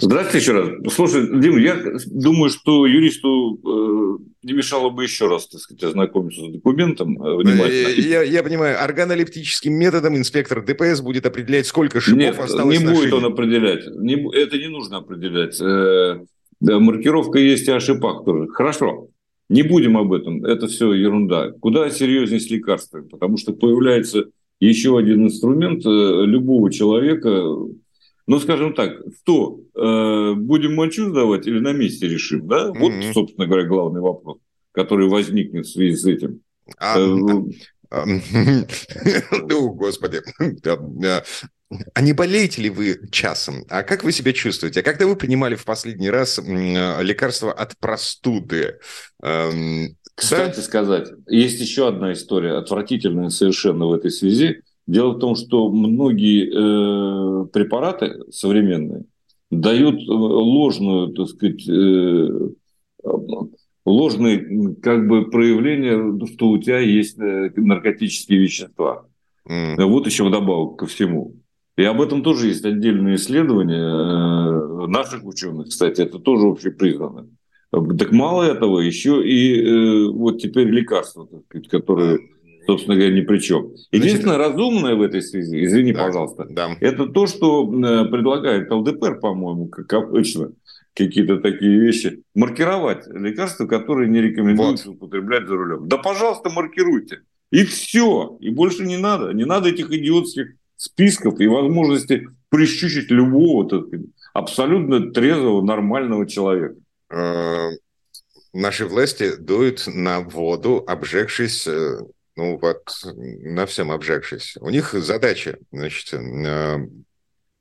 [0.00, 0.94] Здравствуйте еще раз.
[0.94, 6.42] Слушай, Дим, я думаю, что юристу э, не мешало бы еще раз, так сказать, ознакомиться
[6.44, 7.88] с документом э, внимательно.
[7.88, 12.86] Э, я, я понимаю, органолептическим методом инспектор ДПС будет определять, сколько шипов Нет, осталось не
[12.86, 13.86] будет он определять.
[13.96, 15.60] Не, это не нужно определять.
[15.60, 16.20] Э,
[16.60, 18.46] да, маркировка есть и о шипах тоже.
[18.48, 19.08] Хорошо.
[19.50, 21.50] Не будем об этом, это все ерунда.
[21.60, 24.26] Куда серьезнее с лекарствами, потому что появляется
[24.60, 27.28] еще один инструмент э, любого человека,
[28.28, 32.68] ну, скажем так, что, э, будем мочу сдавать или на месте решим, да?
[32.68, 32.78] Mm-hmm.
[32.78, 34.38] Вот, собственно говоря, главный вопрос,
[34.70, 36.42] который возникнет в связи с этим.
[36.78, 37.50] А, ну,
[39.74, 40.20] господи.
[41.94, 43.64] А не болеете ли вы часом?
[43.68, 44.80] А как вы себя чувствуете?
[44.80, 48.78] А когда вы принимали в последний раз лекарство от простуды?
[49.22, 50.62] Эм, Кстати да?
[50.62, 54.62] сказать, есть еще одна история, отвратительная совершенно в этой связи.
[54.88, 59.04] Дело в том, что многие э, препараты современные
[59.50, 62.48] дают э, ложную, так сказать, э,
[63.84, 69.06] ложные как бы проявления, что у тебя есть э, наркотические вещества.
[69.48, 69.84] Mm.
[69.84, 71.36] Вот еще вдобавок ко всему.
[71.76, 77.28] И об этом тоже есть отдельные исследования э, наших ученых, кстати, это тоже общепризнано.
[77.70, 81.28] Так мало этого, еще и э, вот теперь лекарства,
[81.70, 82.18] которые,
[82.66, 83.72] собственно говоря, ни при чем.
[83.92, 86.76] Единственное Значит, разумное в этой связи, извини, да, пожалуйста, да.
[86.80, 90.52] это то, что предлагает ЛДПР, по-моему, как обычно,
[90.94, 94.96] какие-то такие вещи, маркировать лекарства, которые не рекомендуется вот.
[94.96, 95.88] употреблять за рулем.
[95.88, 97.20] Да, пожалуйста, маркируйте.
[97.50, 98.36] И все.
[98.40, 99.32] И больше не надо.
[99.32, 104.00] Не надо этих идиотских списков и возможности прищучить любого так
[104.32, 106.76] абсолютно трезвого, нормального человека.
[107.10, 107.68] Э,
[108.54, 111.98] наши власти дуют на воду, обжегшись э,
[112.34, 112.82] ну вот,
[113.14, 114.56] на всем обжегшись.
[114.58, 116.78] У них задача, значит, э,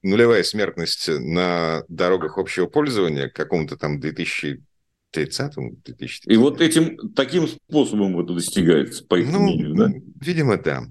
[0.01, 7.49] нулевая смертность на дорогах общего пользования к какому-то там 2030 2030 И вот этим, таким
[7.49, 9.91] способом это достигается, по их ну, мнению, да?
[10.21, 10.85] Видимо, да.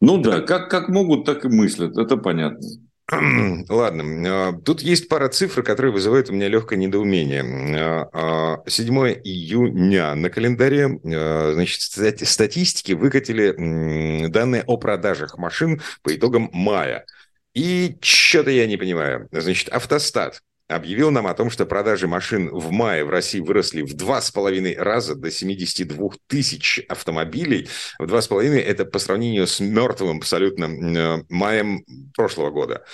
[0.00, 2.66] Ну да, как, как могут, так и мыслят, это понятно.
[3.68, 7.42] Ладно, а, тут есть пара цифр, которые вызывают у меня легкое недоумение.
[7.42, 16.50] 7 а, июня на календаре, а, значит, статистики выкатили данные о продажах машин по итогам
[16.52, 17.04] мая.
[17.52, 19.28] И что-то я не понимаю.
[19.32, 23.94] Значит, автостат объявил нам о том, что продажи машин в мае в России выросли в
[23.94, 27.68] два с половиной раза до 72 тысяч автомобилей.
[27.98, 32.84] В два с половиной это по сравнению с мертвым абсолютно э, маем прошлого года.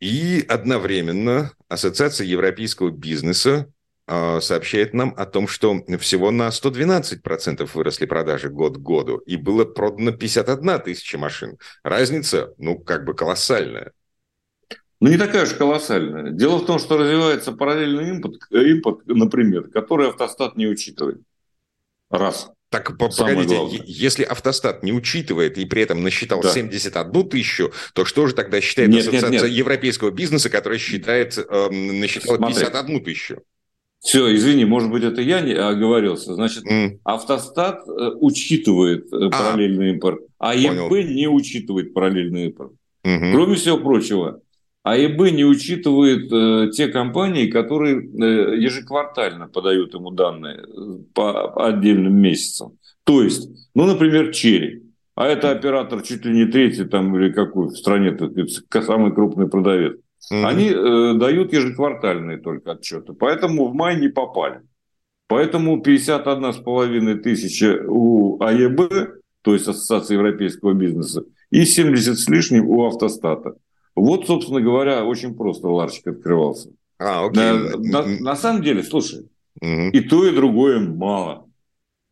[0.00, 3.70] И одновременно Ассоциация европейского бизнеса
[4.06, 9.36] э, сообщает нам о том, что всего на 112% выросли продажи год к году, и
[9.36, 11.58] было продано 51 тысяча машин.
[11.84, 13.92] Разница, ну, как бы колоссальная.
[15.04, 16.30] Ну, не такая уж колоссальная.
[16.30, 21.20] Дело в том, что развивается параллельный импорт, импорт например, который автостат не учитывает.
[22.08, 22.50] Раз.
[22.70, 26.48] Так, погодите, если автостат не учитывает и при этом насчитал да.
[26.48, 29.50] 71 тысячу, то что же тогда считает нет, Ассоциация нет, нет.
[29.50, 32.54] европейского бизнеса, которая считает, э, насчитала Смотри.
[32.54, 33.42] 51 тысячу?
[34.00, 36.34] Все, извини, может быть, это я не оговорился.
[36.34, 37.00] Значит, mm.
[37.04, 42.72] автостат э, учитывает э, а, параллельный импорт, а ЕП не учитывает параллельный импорт.
[43.04, 43.32] Угу.
[43.32, 44.40] Кроме всего прочего,
[44.84, 52.14] АИБ не учитывает э, те компании, которые э, ежеквартально подают ему данные э, по отдельным
[52.14, 52.78] месяцам.
[53.04, 54.82] То есть, ну, например, Черри.
[55.14, 58.30] А это оператор чуть ли не третий там или какой в стране, это
[58.82, 59.96] самый крупный продавец.
[60.32, 60.44] Mm-hmm.
[60.44, 63.14] Они э, дают ежеквартальные только отчеты.
[63.14, 64.60] Поэтому в май не попали.
[65.28, 72.86] Поэтому 51,5 тысячи у АЕБ, то есть Ассоциации европейского бизнеса, и 70 с лишним у
[72.86, 73.54] автостата.
[73.96, 76.70] Вот, собственно говоря, очень просто ларчик открывался.
[76.98, 77.40] А, окей.
[77.40, 79.28] На, на, на самом деле, слушай,
[79.60, 79.90] угу.
[79.92, 81.46] и то, и другое мало.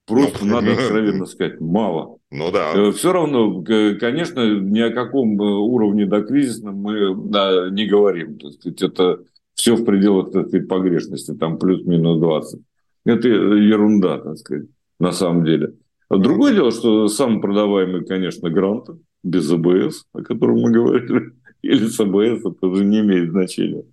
[0.07, 2.19] Просто ну, надо откровенно сказать, мало.
[2.31, 2.73] Ну да.
[2.75, 8.39] Э, Все равно, конечно, ни о каком э, уровне до кризисном мы да, не говорим.
[8.39, 9.21] То есть это
[9.55, 12.61] все в пределах сказать, погрешности, там плюс-минус 20.
[13.05, 14.69] Это ерунда, так сказать,
[14.99, 15.75] на самом деле.
[16.09, 18.89] Другое дело, что самый продаваемый, конечно, грант
[19.23, 23.85] без АБС, о котором мы говорили или с АБС, это уже не имеет значения.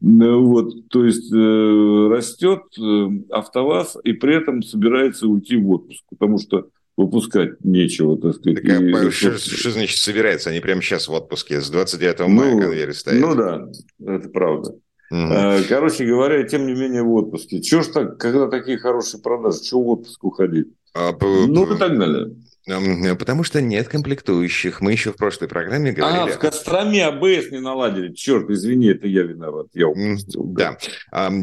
[0.00, 6.04] Ну вот, то есть э, растет э, АвтоВАЗ и при этом собирается уйти в отпуск,
[6.08, 8.62] потому что выпускать нечего, так сказать.
[8.62, 10.50] Так, и, а, что, что значит собирается?
[10.50, 13.20] Они прямо сейчас в отпуске, с 29 мая ну, конвейер стоят.
[13.20, 13.68] Ну да,
[14.04, 14.70] это правда.
[15.10, 15.64] Угу.
[15.68, 17.62] Короче говоря, тем не менее в отпуске.
[17.62, 20.68] Чего ж так, когда такие хорошие продажи, чего в отпуск уходить?
[20.94, 22.36] А, ну и так далее.
[22.68, 24.80] Потому что нет комплектующих.
[24.82, 26.30] Мы еще в прошлой программе говорили...
[26.30, 28.12] А, в Костроме АБС не наладили.
[28.12, 29.68] Черт, извини, это я виноват.
[29.72, 30.44] Я упустил.
[30.44, 30.76] Да.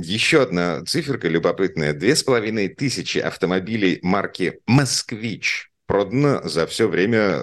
[0.04, 1.94] Еще одна циферка любопытная.
[1.94, 7.40] Две с половиной тысячи автомобилей марки «Москвич» продано за все время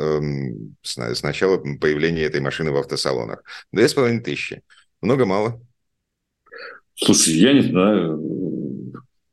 [0.83, 3.42] с начала появления этой машины в автосалонах.
[3.73, 4.62] Две с половиной тысячи.
[5.01, 5.61] Много-мало?
[6.95, 8.21] Слушай, я не знаю.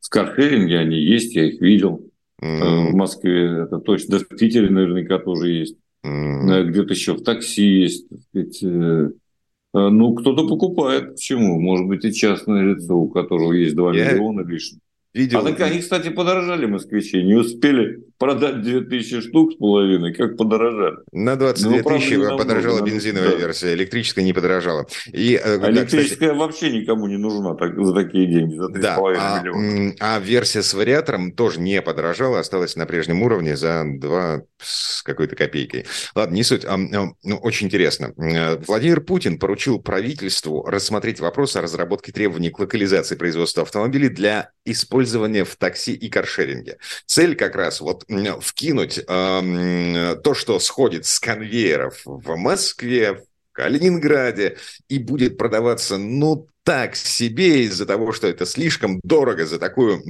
[0.00, 2.09] В каршеринге они есть, я их видел.
[2.42, 2.90] Mm-hmm.
[2.90, 4.18] В Москве это точно.
[4.18, 5.76] Да, в Питере наверняка тоже есть.
[6.04, 6.64] Mm-hmm.
[6.64, 8.06] Где-то еще в такси есть.
[8.64, 9.08] Э,
[9.72, 11.14] ну, кто-то покупает.
[11.14, 11.60] Почему?
[11.60, 14.12] Может быть, и частное лицо, у которого есть 2 Я...
[14.12, 14.80] миллиона лишних.
[15.12, 15.40] Видел.
[15.40, 20.98] А так они, кстати, подорожали москвичи, не успели продать 2000 штук с половиной, как подорожали.
[21.10, 23.36] На 22 ну, тысячи подорожала бензиновая да.
[23.36, 24.86] версия, электрическая не подорожала.
[25.06, 26.38] И, э, а да, электрическая кстати...
[26.38, 29.94] вообще никому не нужна так, за такие деньги, за 3,5 да, а, миллиона.
[30.00, 35.34] А версия с вариатором тоже не подорожала, осталась на прежнем уровне за 2 с какой-то
[35.34, 35.86] копейкой.
[36.14, 36.66] Ладно, не суть.
[36.66, 38.12] А, ну, очень интересно.
[38.18, 44.50] Э, Владимир Путин поручил правительству рассмотреть вопрос о разработке требований к локализации производства автомобилей для
[44.66, 46.76] использования в такси и каршеринге.
[47.06, 48.04] Цель как раз вот
[48.40, 54.56] вкинуть то, что сходит с конвейеров в Москве, в Калининграде
[54.88, 60.02] и будет продаваться, ну, так себе из-за того, что это слишком дорого за такую,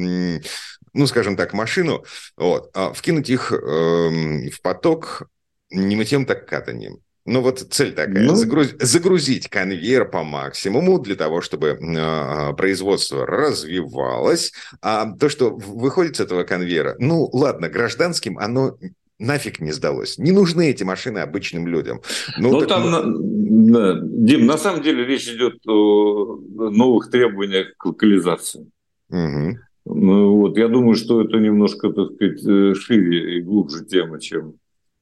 [0.93, 2.05] ну, скажем так, машину,
[2.37, 5.23] вот, а вкинуть их э, в поток
[5.71, 6.99] не мытьем, так катанием.
[7.27, 8.35] Ну вот цель такая, ну...
[8.35, 8.75] загруз...
[8.81, 14.53] загрузить конвейер по максимуму для того, чтобы э, производство развивалось.
[14.81, 18.79] А то, что выходит с этого конвейера, ну ладно, гражданским оно
[19.19, 20.19] нафиг не сдалось.
[20.19, 22.01] Не нужны эти машины обычным людям.
[22.39, 23.71] Ну, ну там, мы...
[23.71, 28.67] да, Дим, на самом деле речь идет о новых требованиях к локализации.
[29.11, 29.59] Угу.
[29.87, 34.55] Ну, вот, я думаю, что это немножко, так сказать, э, шире и глубже тема, чем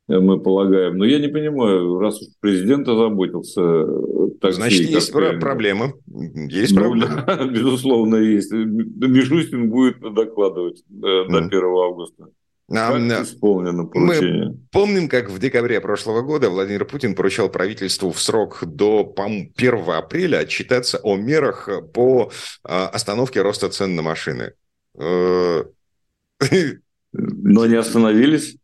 [0.08, 0.96] мы полагаем.
[0.96, 5.40] Но я не понимаю, раз уж президент озаботился э, такси, Значит, есть правильно.
[5.40, 5.92] проблема.
[6.48, 7.24] Есть ну, проблема.
[7.26, 8.50] Да, безусловно, есть.
[8.52, 12.28] Мишустин будет докладывать э, до 1 августа.
[12.70, 14.48] Как исполнено поручение?
[14.48, 19.90] Мы помним, как в декабре прошлого года Владимир Путин поручал правительству в срок до 1
[19.90, 22.30] апреля отчитаться о мерах по
[22.64, 24.52] а, остановке роста цен на машины.
[24.98, 25.64] Э,
[27.12, 28.56] Но не остановились?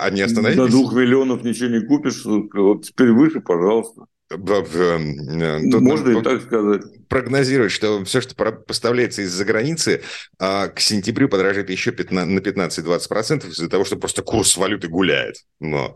[0.00, 0.56] Они остановились?
[0.56, 2.24] До двух миллионов ничего не купишь.
[2.24, 4.06] Вот теперь выше, пожалуйста.
[4.28, 6.82] Тут Можно и так сказать.
[7.08, 10.02] Прогнозировать, что все, что поставляется из-за границы,
[10.38, 15.36] а, к сентябрю подорожает еще 15, на 15-20% из-за того, что просто курс валюты гуляет.
[15.60, 15.94] Но...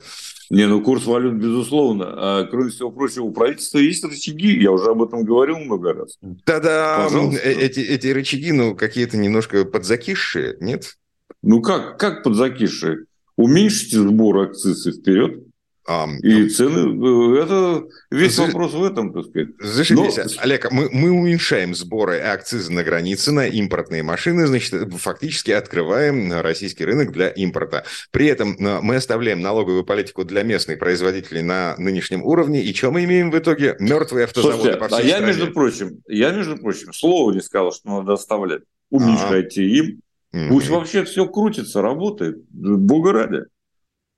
[0.51, 2.15] Не, ну курс валют, безусловно.
[2.17, 4.61] А кроме всего прочего, у правительства есть рычаги.
[4.61, 6.17] Я уже об этом говорил много раз.
[6.21, 10.97] Да-да, э, эти, эти рычаги, ну, какие-то немножко подзакисшие, нет?
[11.43, 13.07] Ну как, как подзакисшие?
[13.39, 15.45] Уменьшите сбор акцизы вперед,
[15.87, 19.49] а, и ну, цены, э, это весь за, вопрос в этом, так сказать.
[19.59, 20.43] Зашибись, Но...
[20.43, 26.85] Олег, мы, мы уменьшаем сборы акцизы на границе на импортные машины, значит, фактически открываем российский
[26.85, 27.85] рынок для импорта.
[28.11, 32.91] При этом э, мы оставляем налоговую политику для местных производителей на нынешнем уровне, и что
[32.91, 33.75] мы имеем в итоге?
[33.79, 35.27] Мертвые автозаводы Слушайте, по всей а я, стране.
[35.27, 38.61] между прочим, я, между прочим, слово не сказал, что надо оставлять.
[38.91, 39.65] Уменьшайте а.
[39.65, 40.03] им.
[40.31, 42.45] Пусть вообще все крутится, работает.
[42.51, 43.45] Бога ради.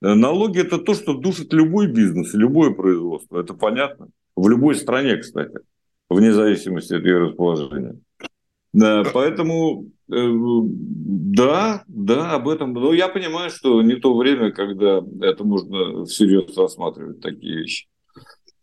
[0.01, 3.39] Налоги– это то, что душит любой бизнес, любое производство.
[3.39, 4.07] Это понятно.
[4.35, 5.59] В любой стране, кстати,
[6.09, 7.97] вне зависимости от ее расположения.
[8.73, 12.73] Да, поэтому э, да, да, об этом.
[12.73, 17.87] Но я понимаю, что не то время, когда это можно всерьез рассматривать такие вещи.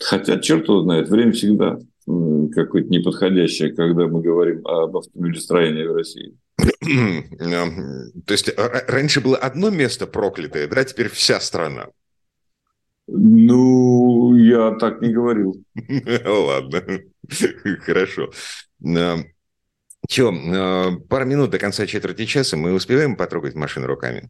[0.01, 6.35] Хотя, черт его знает, время всегда какое-то неподходящее, когда мы говорим об автомобилестроении в России.
[6.81, 11.89] То есть раньше было одно место проклятое, да, теперь вся страна.
[13.07, 15.63] Ну, я так не говорил.
[16.25, 16.83] Ладно,
[17.81, 18.31] хорошо.
[20.09, 20.33] Че,
[21.09, 24.29] пару минут до конца четверти часа, мы успеваем потрогать машину руками?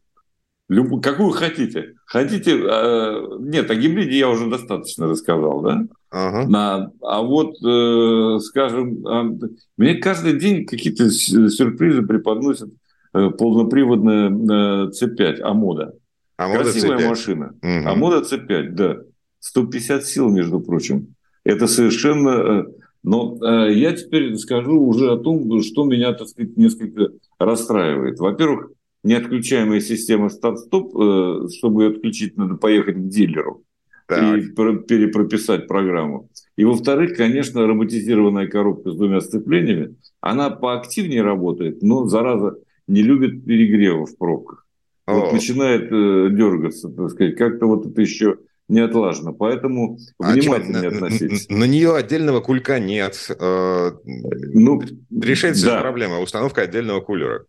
[0.69, 1.01] Люб...
[1.01, 1.95] Какую хотите.
[2.05, 2.51] Хотите...
[2.51, 5.87] Э, нет, о гибриде я уже достаточно рассказал, да?
[6.11, 6.47] Ага.
[6.47, 12.69] На, а вот, э, скажем, э, мне каждый день какие-то сюрпризы преподносят
[13.13, 15.93] э, полноприводная э, C5 Амода.
[16.37, 17.09] Амода Красивая C5.
[17.09, 17.55] машина.
[17.63, 17.89] Угу.
[17.89, 18.97] Амода C5, да.
[19.39, 21.15] 150 сил, между прочим.
[21.43, 22.29] Это совершенно...
[22.29, 22.65] Э,
[23.01, 28.19] но э, я теперь скажу уже о том, что меня, так сказать, несколько расстраивает.
[28.19, 28.71] Во-первых,
[29.03, 33.63] неотключаемая система старт-стоп, э, чтобы ее отключить, надо поехать к дилеру
[34.07, 34.37] так.
[34.37, 36.29] и перепрописать программу.
[36.57, 42.57] И во-вторых, конечно, роботизированная коробка с двумя сцеплениями, она поактивнее работает, но, зараза,
[42.87, 44.65] не любит перегрева в пробках.
[45.05, 45.13] О.
[45.13, 49.33] Вот начинает э, дергаться, так сказать, как-то вот это еще не отлажено.
[49.33, 51.49] Поэтому а внимательнее а относитесь.
[51.49, 53.27] На, на нее отдельного кулька нет.
[53.39, 55.81] Э, ну, Решается да.
[55.81, 57.45] проблема, установка отдельного кулера.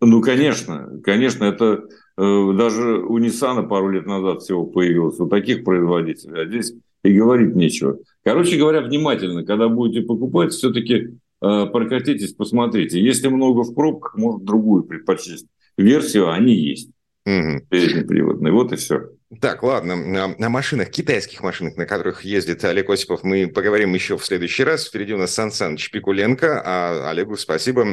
[0.00, 1.84] Ну, конечно, конечно, это
[2.16, 7.12] э, даже у Nissan пару лет назад всего появилось, у таких производителей, а здесь и
[7.12, 7.98] говорить нечего.
[8.22, 13.00] Короче говоря, внимательно, когда будете покупать, все-таки э, прокатитесь, посмотрите.
[13.00, 16.90] Если много в пробках, может другую предпочесть версию, они есть.
[17.26, 17.66] Угу.
[17.70, 19.08] Переднеприводные, вот и все.
[19.40, 24.24] Так, ладно, о машинах, китайских машинах, на которых ездит Олег Осипов, мы поговорим еще в
[24.24, 24.86] следующий раз.
[24.86, 27.84] Впереди у нас Сан Саныч Пикуленко, а Олегу спасибо,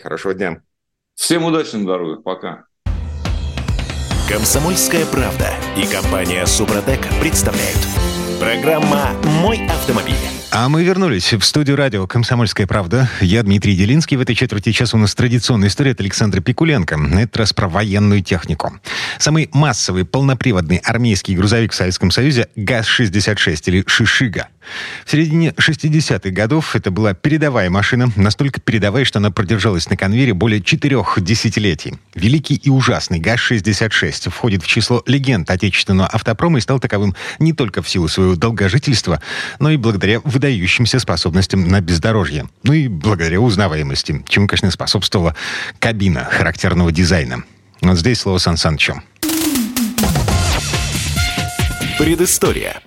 [0.00, 0.62] хорошего дня.
[1.18, 2.22] Всем удачи на дорогах.
[2.22, 2.64] Пока.
[4.28, 7.80] Комсомольская правда и компания Супротек представляют.
[8.38, 9.10] Программа
[9.42, 10.37] «Мой автомобиль».
[10.50, 13.10] А мы вернулись в студию радио «Комсомольская правда».
[13.20, 14.16] Я Дмитрий Делинский.
[14.16, 16.96] В этой четверти часа у нас традиционная история от Александра Пикуленко.
[16.96, 18.72] На этот раз про военную технику.
[19.18, 24.48] Самый массовый полноприводный армейский грузовик в Советском Союзе ГАЗ-66 или «Шишига».
[25.04, 30.34] В середине 60-х годов это была передовая машина, настолько передовая, что она продержалась на конвейере
[30.34, 31.94] более четырех десятилетий.
[32.14, 37.82] Великий и ужасный ГАЗ-66 входит в число легенд отечественного автопрома и стал таковым не только
[37.82, 39.22] в силу своего долгожительства,
[39.58, 42.48] но и благодаря выдающимся способностям на бездорожье.
[42.62, 45.34] Ну и благодаря узнаваемости, чему, конечно, способствовала
[45.80, 47.42] кабина характерного дизайна.
[47.80, 49.02] Вот здесь слово Сан Санычу.
[51.98, 52.80] Предыстория.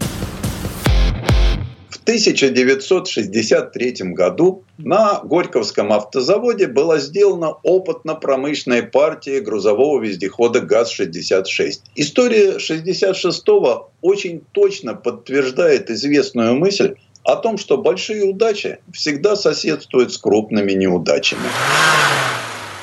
[1.90, 11.82] В 1963 году на Горьковском автозаводе была сделана опытно-промышленная партия грузового вездехода ГАЗ-66.
[11.96, 20.18] История 66-го очень точно подтверждает известную мысль о том, что большие удачи всегда соседствуют с
[20.18, 21.48] крупными неудачами.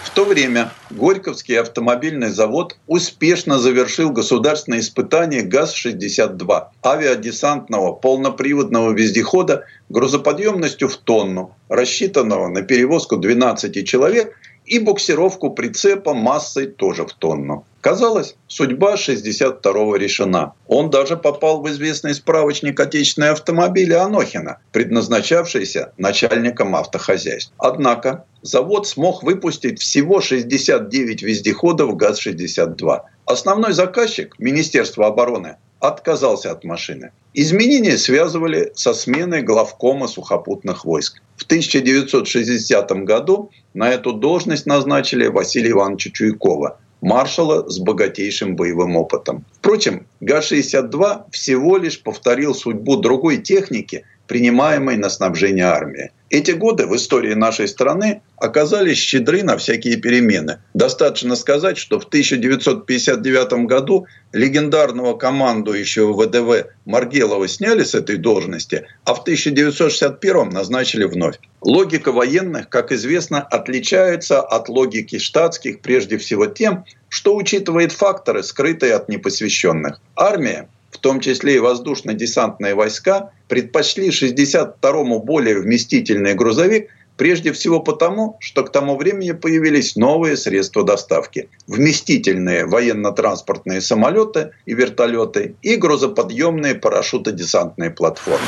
[0.04, 10.88] В то время Горьковский автомобильный завод успешно завершил государственное испытание ГАЗ-62 авиадесантного полноприводного вездехода грузоподъемностью
[10.88, 14.34] в тонну, рассчитанного на перевозку 12 человек
[14.68, 17.64] и буксировку прицепа массой тоже в тонну.
[17.80, 20.52] Казалось, судьба 62-го решена.
[20.66, 27.52] Он даже попал в известный справочник отечественной автомобили Анохина, предназначавшийся начальником автохозяйств.
[27.56, 33.00] Однако завод смог выпустить всего 69 вездеходов ГАЗ-62.
[33.24, 37.12] Основной заказчик, Министерство обороны, отказался от машины.
[37.34, 41.22] Изменения связывали со сменой главкома сухопутных войск.
[41.36, 49.44] В 1960 году на эту должность назначили Василия Ивановича Чуйкова, маршала с богатейшим боевым опытом.
[49.52, 56.10] Впрочем, ГА-62 всего лишь повторил судьбу другой техники, принимаемой на снабжение армии.
[56.30, 60.58] Эти годы в истории нашей страны оказались щедры на всякие перемены.
[60.74, 69.14] Достаточно сказать, что в 1959 году легендарного командующего ВДВ Маргелова сняли с этой должности, а
[69.14, 71.38] в 1961 назначили вновь.
[71.62, 78.94] Логика военных, как известно, отличается от логики штатских прежде всего тем, что учитывает факторы, скрытые
[78.94, 80.00] от непосвященных.
[80.14, 88.36] Армия в том числе и воздушно-десантные войска, предпочли 62-му более вместительный грузовик прежде всего потому,
[88.40, 91.50] что к тому времени появились новые средства доставки.
[91.66, 98.46] Вместительные военно-транспортные самолеты и вертолеты и грузоподъемные парашютодесантные платформы.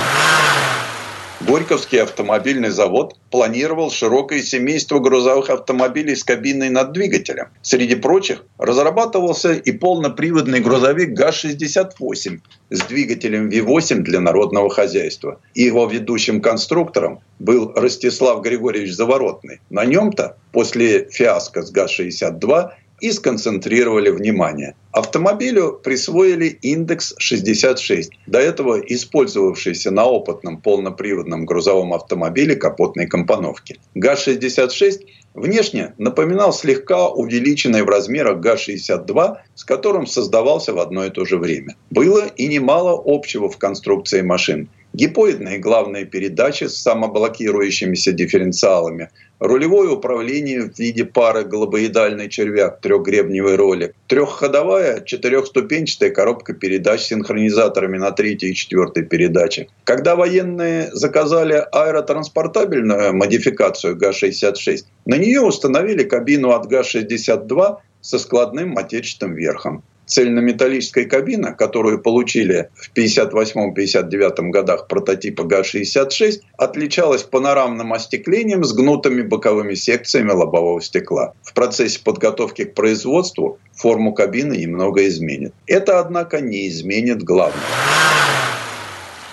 [1.41, 7.49] Горьковский автомобильный завод планировал широкое семейство грузовых автомобилей с кабиной над двигателем.
[7.62, 15.41] Среди прочих разрабатывался и полноприводный грузовик ГАЗ-68 с двигателем V8 для народного хозяйства.
[15.55, 19.61] И его ведущим конструктором был Ростислав Григорьевич Заворотный.
[19.70, 22.70] На нем-то после фиаско с ГАЗ-62
[23.01, 24.75] и сконцентрировали внимание.
[24.93, 33.79] Автомобилю присвоили индекс 66, до этого использовавшийся на опытном полноприводном грузовом автомобиле капотной компоновки.
[33.95, 41.25] ГАЗ-66 внешне напоминал слегка увеличенный в размерах ГАЗ-62, с которым создавался в одно и то
[41.25, 41.77] же время.
[41.91, 50.62] Было и немало общего в конструкции машин– гипоидные главные передачи с самоблокирующимися дифференциалами, рулевое управление
[50.62, 58.51] в виде пары глобоидальный червяк, трехгребневый ролик, трехходовая четырехступенчатая коробка передач с синхронизаторами на третьей
[58.51, 59.68] и четвертой передаче.
[59.84, 69.34] Когда военные заказали аэротранспортабельную модификацию ГА-66, на нее установили кабину от ГА-62 со складным отечественным
[69.34, 79.23] верхом цельнометаллическая кабина, которую получили в 58-59 годах прототипа ГА-66, отличалась панорамным остеклением с гнутыми
[79.23, 81.35] боковыми секциями лобового стекла.
[81.43, 85.55] В процессе подготовки к производству форму кабины немного изменит.
[85.67, 87.61] Это, однако, не изменит главного.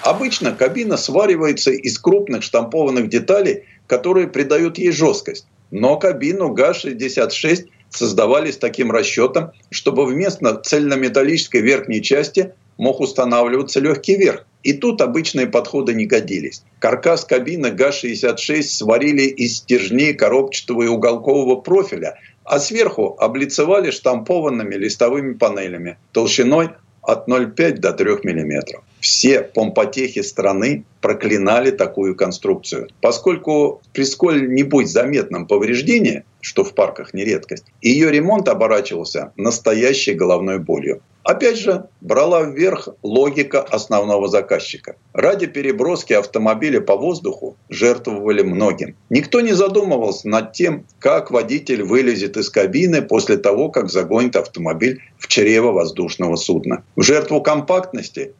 [0.03, 5.47] Обычно кабина сваривается из крупных штампованных деталей, которые придают ей жесткость.
[5.71, 14.15] Но кабину ГА-66 создавались с таким расчетом, чтобы вместо цельнометаллической верхней части мог устанавливаться легкий
[14.15, 14.45] верх.
[14.63, 16.63] И тут обычные подходы не годились.
[16.79, 25.33] Каркас кабины ГА-66 сварили из стержней коробчатого и уголкового профиля, а сверху облицевали штампованными листовыми
[25.33, 26.69] панелями толщиной
[27.01, 28.81] от 0,5 до 3 мм.
[29.07, 37.23] Все помпотехи страны проклинали такую конструкцию, поскольку при сколь-нибудь заметном повреждении, что в парках не
[37.23, 41.01] редкость, ее ремонт оборачивался настоящей головной болью.
[41.27, 44.95] Опять же, брала вверх логика основного заказчика.
[45.11, 48.95] Ради переброски автомобиля по воздуху жертвовали многим.
[49.09, 55.01] Никто не задумывался над тем, как водитель вылезет из кабины после того, как загонит автомобиль
[55.17, 56.85] в чрево воздушного судна.
[56.95, 58.31] В жертву компактности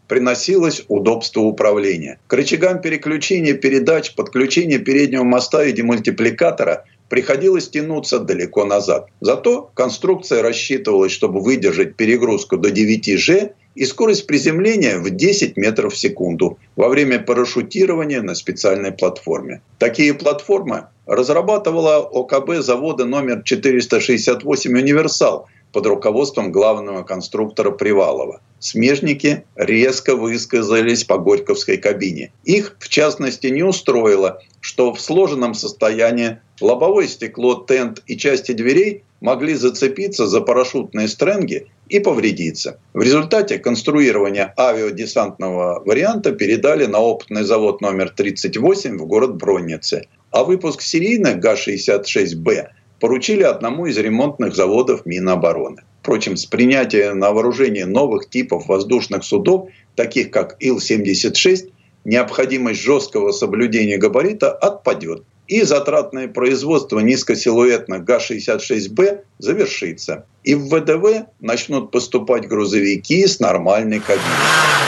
[0.58, 2.20] приносилось удобство управления.
[2.28, 9.08] К рычагам переключения передач, подключения переднего моста и демультипликатора– приходилось тянуться далеко назад.
[9.22, 15.98] Зато конструкция рассчитывалась, чтобы выдержать перегрузку до 9G и скорость приземления в 10 метров в
[15.98, 19.62] секунду во время парашютирования на специальной платформе.
[19.78, 28.42] Такие платформы разрабатывала ОКБ завода номер 468 «Универсал», под руководством главного конструктора Привалова.
[28.60, 32.32] Смежники резко высказались по Горьковской кабине.
[32.44, 39.04] Их, в частности, не устроило, что в сложенном состоянии лобовое стекло, тент и части дверей
[39.22, 42.80] могли зацепиться за парашютные стрэнги и повредиться.
[42.94, 50.08] В результате конструирование авиадесантного варианта передали на опытный завод номер 38 в город Броннице.
[50.32, 52.68] А выпуск серийных ГА-66Б
[53.00, 55.84] поручили одному из ремонтных заводов Минобороны.
[56.02, 61.72] Впрочем, с принятием на вооружение новых типов воздушных судов, таких как Ил-76,
[62.06, 70.26] необходимость жесткого соблюдения габарита отпадет, и затратное производство низкосилуэтных ГА-66Б завершится.
[70.44, 74.87] И в ВДВ начнут поступать грузовики с нормальной кабиной.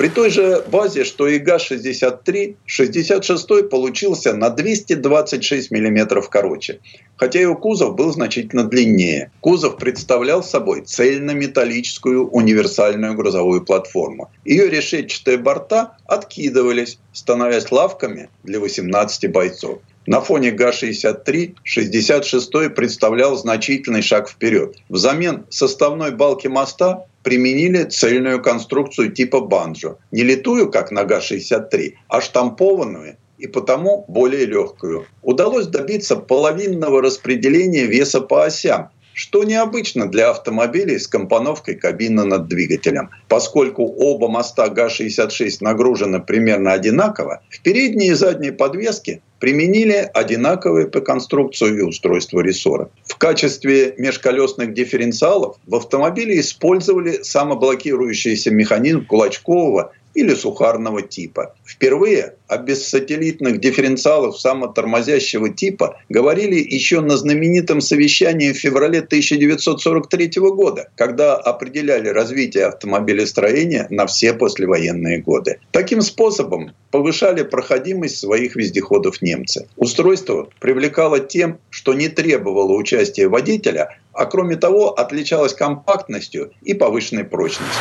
[0.00, 6.80] При той же базе, что и ГАЗ-63, 66 получился на 226 мм короче,
[7.18, 9.30] хотя его кузов был значительно длиннее.
[9.42, 14.30] Кузов представлял собой цельнометаллическую универсальную грузовую платформу.
[14.46, 19.80] Ее решетчатые борта откидывались, становясь лавками для 18 бойцов.
[20.06, 24.76] На фоне ГА-63 66-й представлял значительный шаг вперед.
[24.88, 29.96] Взамен составной балки моста применили цельную конструкцию типа банджо.
[30.10, 35.06] Не литую, как на ГА-63, а штампованную и потому более легкую.
[35.22, 42.48] Удалось добиться половинного распределения веса по осям, что необычно для автомобилей с компоновкой кабины над
[42.48, 43.10] двигателем.
[43.28, 51.00] Поскольку оба моста ГА-66 нагружены примерно одинаково, в передней и задней подвеске применили одинаковые по
[51.00, 52.90] конструкции и устройству рессора.
[53.04, 61.54] В качестве межколесных дифференциалов в автомобиле использовали самоблокирующийся механизм Кулачкового или сухарного типа.
[61.64, 70.88] Впервые о бессателлитных дифференциалах самотормозящего типа говорили еще на знаменитом совещании в феврале 1943 года,
[70.96, 75.58] когда определяли развитие автомобилестроения на все послевоенные годы.
[75.70, 79.68] Таким способом повышали проходимость своих вездеходов немцы.
[79.76, 87.24] Устройство привлекало тем, что не требовало участия водителя, а кроме того отличалось компактностью и повышенной
[87.24, 87.80] прочностью.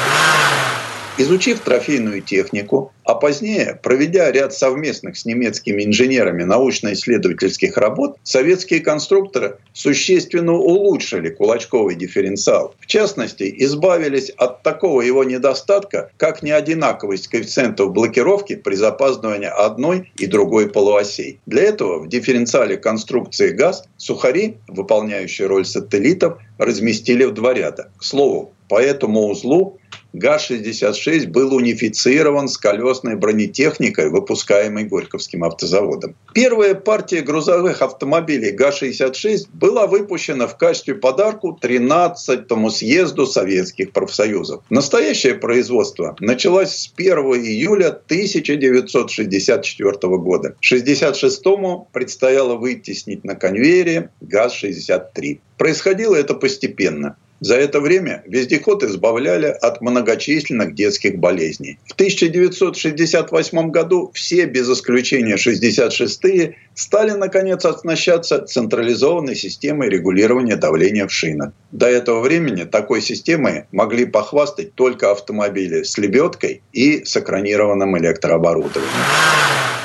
[1.21, 9.57] Изучив трофейную технику, а позднее, проведя ряд совместных с немецкими инженерами научно-исследовательских работ, советские конструкторы
[9.73, 12.73] существенно улучшили кулачковый дифференциал.
[12.79, 20.25] В частности, избавились от такого его недостатка, как неодинаковость коэффициентов блокировки при запаздывании одной и
[20.25, 21.41] другой полуосей.
[21.45, 27.91] Для этого в дифференциале конструкции ГАЗ сухари, выполняющие роль сателлитов, разместили в два ряда.
[27.97, 29.79] К слову, по этому узлу
[30.13, 36.15] ГАЗ-66 был унифицирован с колесной бронетехникой, выпускаемой Горьковским автозаводом.
[36.33, 44.63] Первая партия грузовых автомобилей ГАЗ-66 была выпущена в качестве подарку 13-му съезду советских профсоюзов.
[44.69, 50.55] Настоящее производство началось с 1 июля 1964 года.
[50.61, 55.39] 66-му предстояло вытеснить на конвейере ГАЗ-63.
[55.57, 57.17] Происходило это постепенно.
[57.39, 61.79] За это время вездеход избавляли от многочисленных детских болезней.
[61.85, 71.11] В 1968 году все, без исключения 66-е, стали, наконец, оснащаться централизованной системой регулирования давления в
[71.11, 71.53] шинах.
[71.71, 79.78] До этого времени такой системой могли похвастать только автомобили с лебедкой и с экранированным электрооборудованием.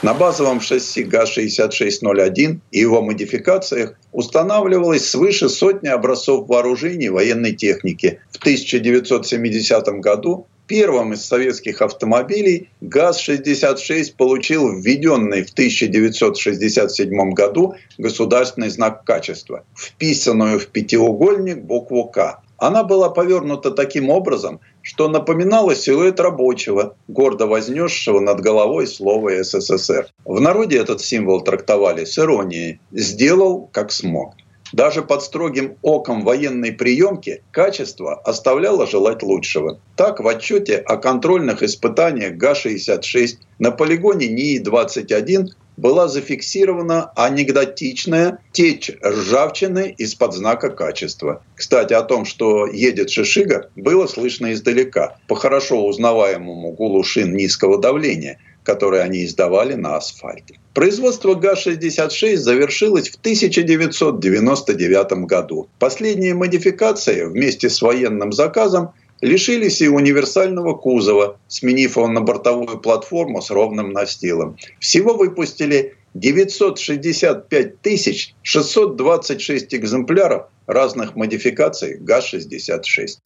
[0.00, 8.20] На базовом шасси ГАЗ-6601 и его модификациях устанавливалось свыше сотни образцов вооружений военной техники.
[8.30, 19.02] В 1970 году первым из советских автомобилей ГАЗ-66 получил введенный в 1967 году государственный знак
[19.02, 22.40] качества, вписанную в пятиугольник букву «К».
[22.56, 30.06] Она была повернута таким образом, что напоминало силуэт рабочего, гордо вознесшего над головой слово «СССР».
[30.24, 34.32] В народе этот символ трактовали с иронией «сделал, как смог».
[34.72, 39.78] Даже под строгим оком военной приемки качество оставляло желать лучшего.
[39.94, 49.94] Так, в отчете о контрольных испытаниях ГА-66 на полигоне НИИ-21 была зафиксирована анекдотичная течь ржавчины
[49.96, 51.42] из-под знака качества.
[51.54, 57.78] Кстати, о том, что едет Шишига, было слышно издалека, по хорошо узнаваемому гулу шин низкого
[57.78, 60.58] давления, которые они издавали на асфальте.
[60.74, 65.68] Производство ГАЗ-66 завершилось в 1999 году.
[65.78, 68.90] Последние модификации вместе с военным заказом
[69.20, 74.56] лишились и универсального кузова, сменив его на бортовую платформу с ровным настилом.
[74.78, 83.18] Всего выпустили 965 тысяч 626 экземпляров разных модификаций ГАЗ-66.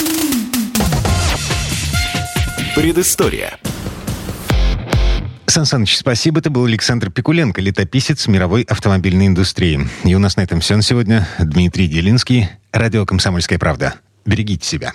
[2.75, 3.59] Предыстория.
[5.47, 6.41] Сан Саныч, спасибо.
[6.41, 9.81] Это был Александр Пикуленко, летописец мировой автомобильной индустрии.
[10.05, 11.29] И у нас на этом все на сегодня.
[11.39, 13.97] Дмитрий Делинский, радио «Комсомольская правда».
[14.25, 14.95] Берегите себя.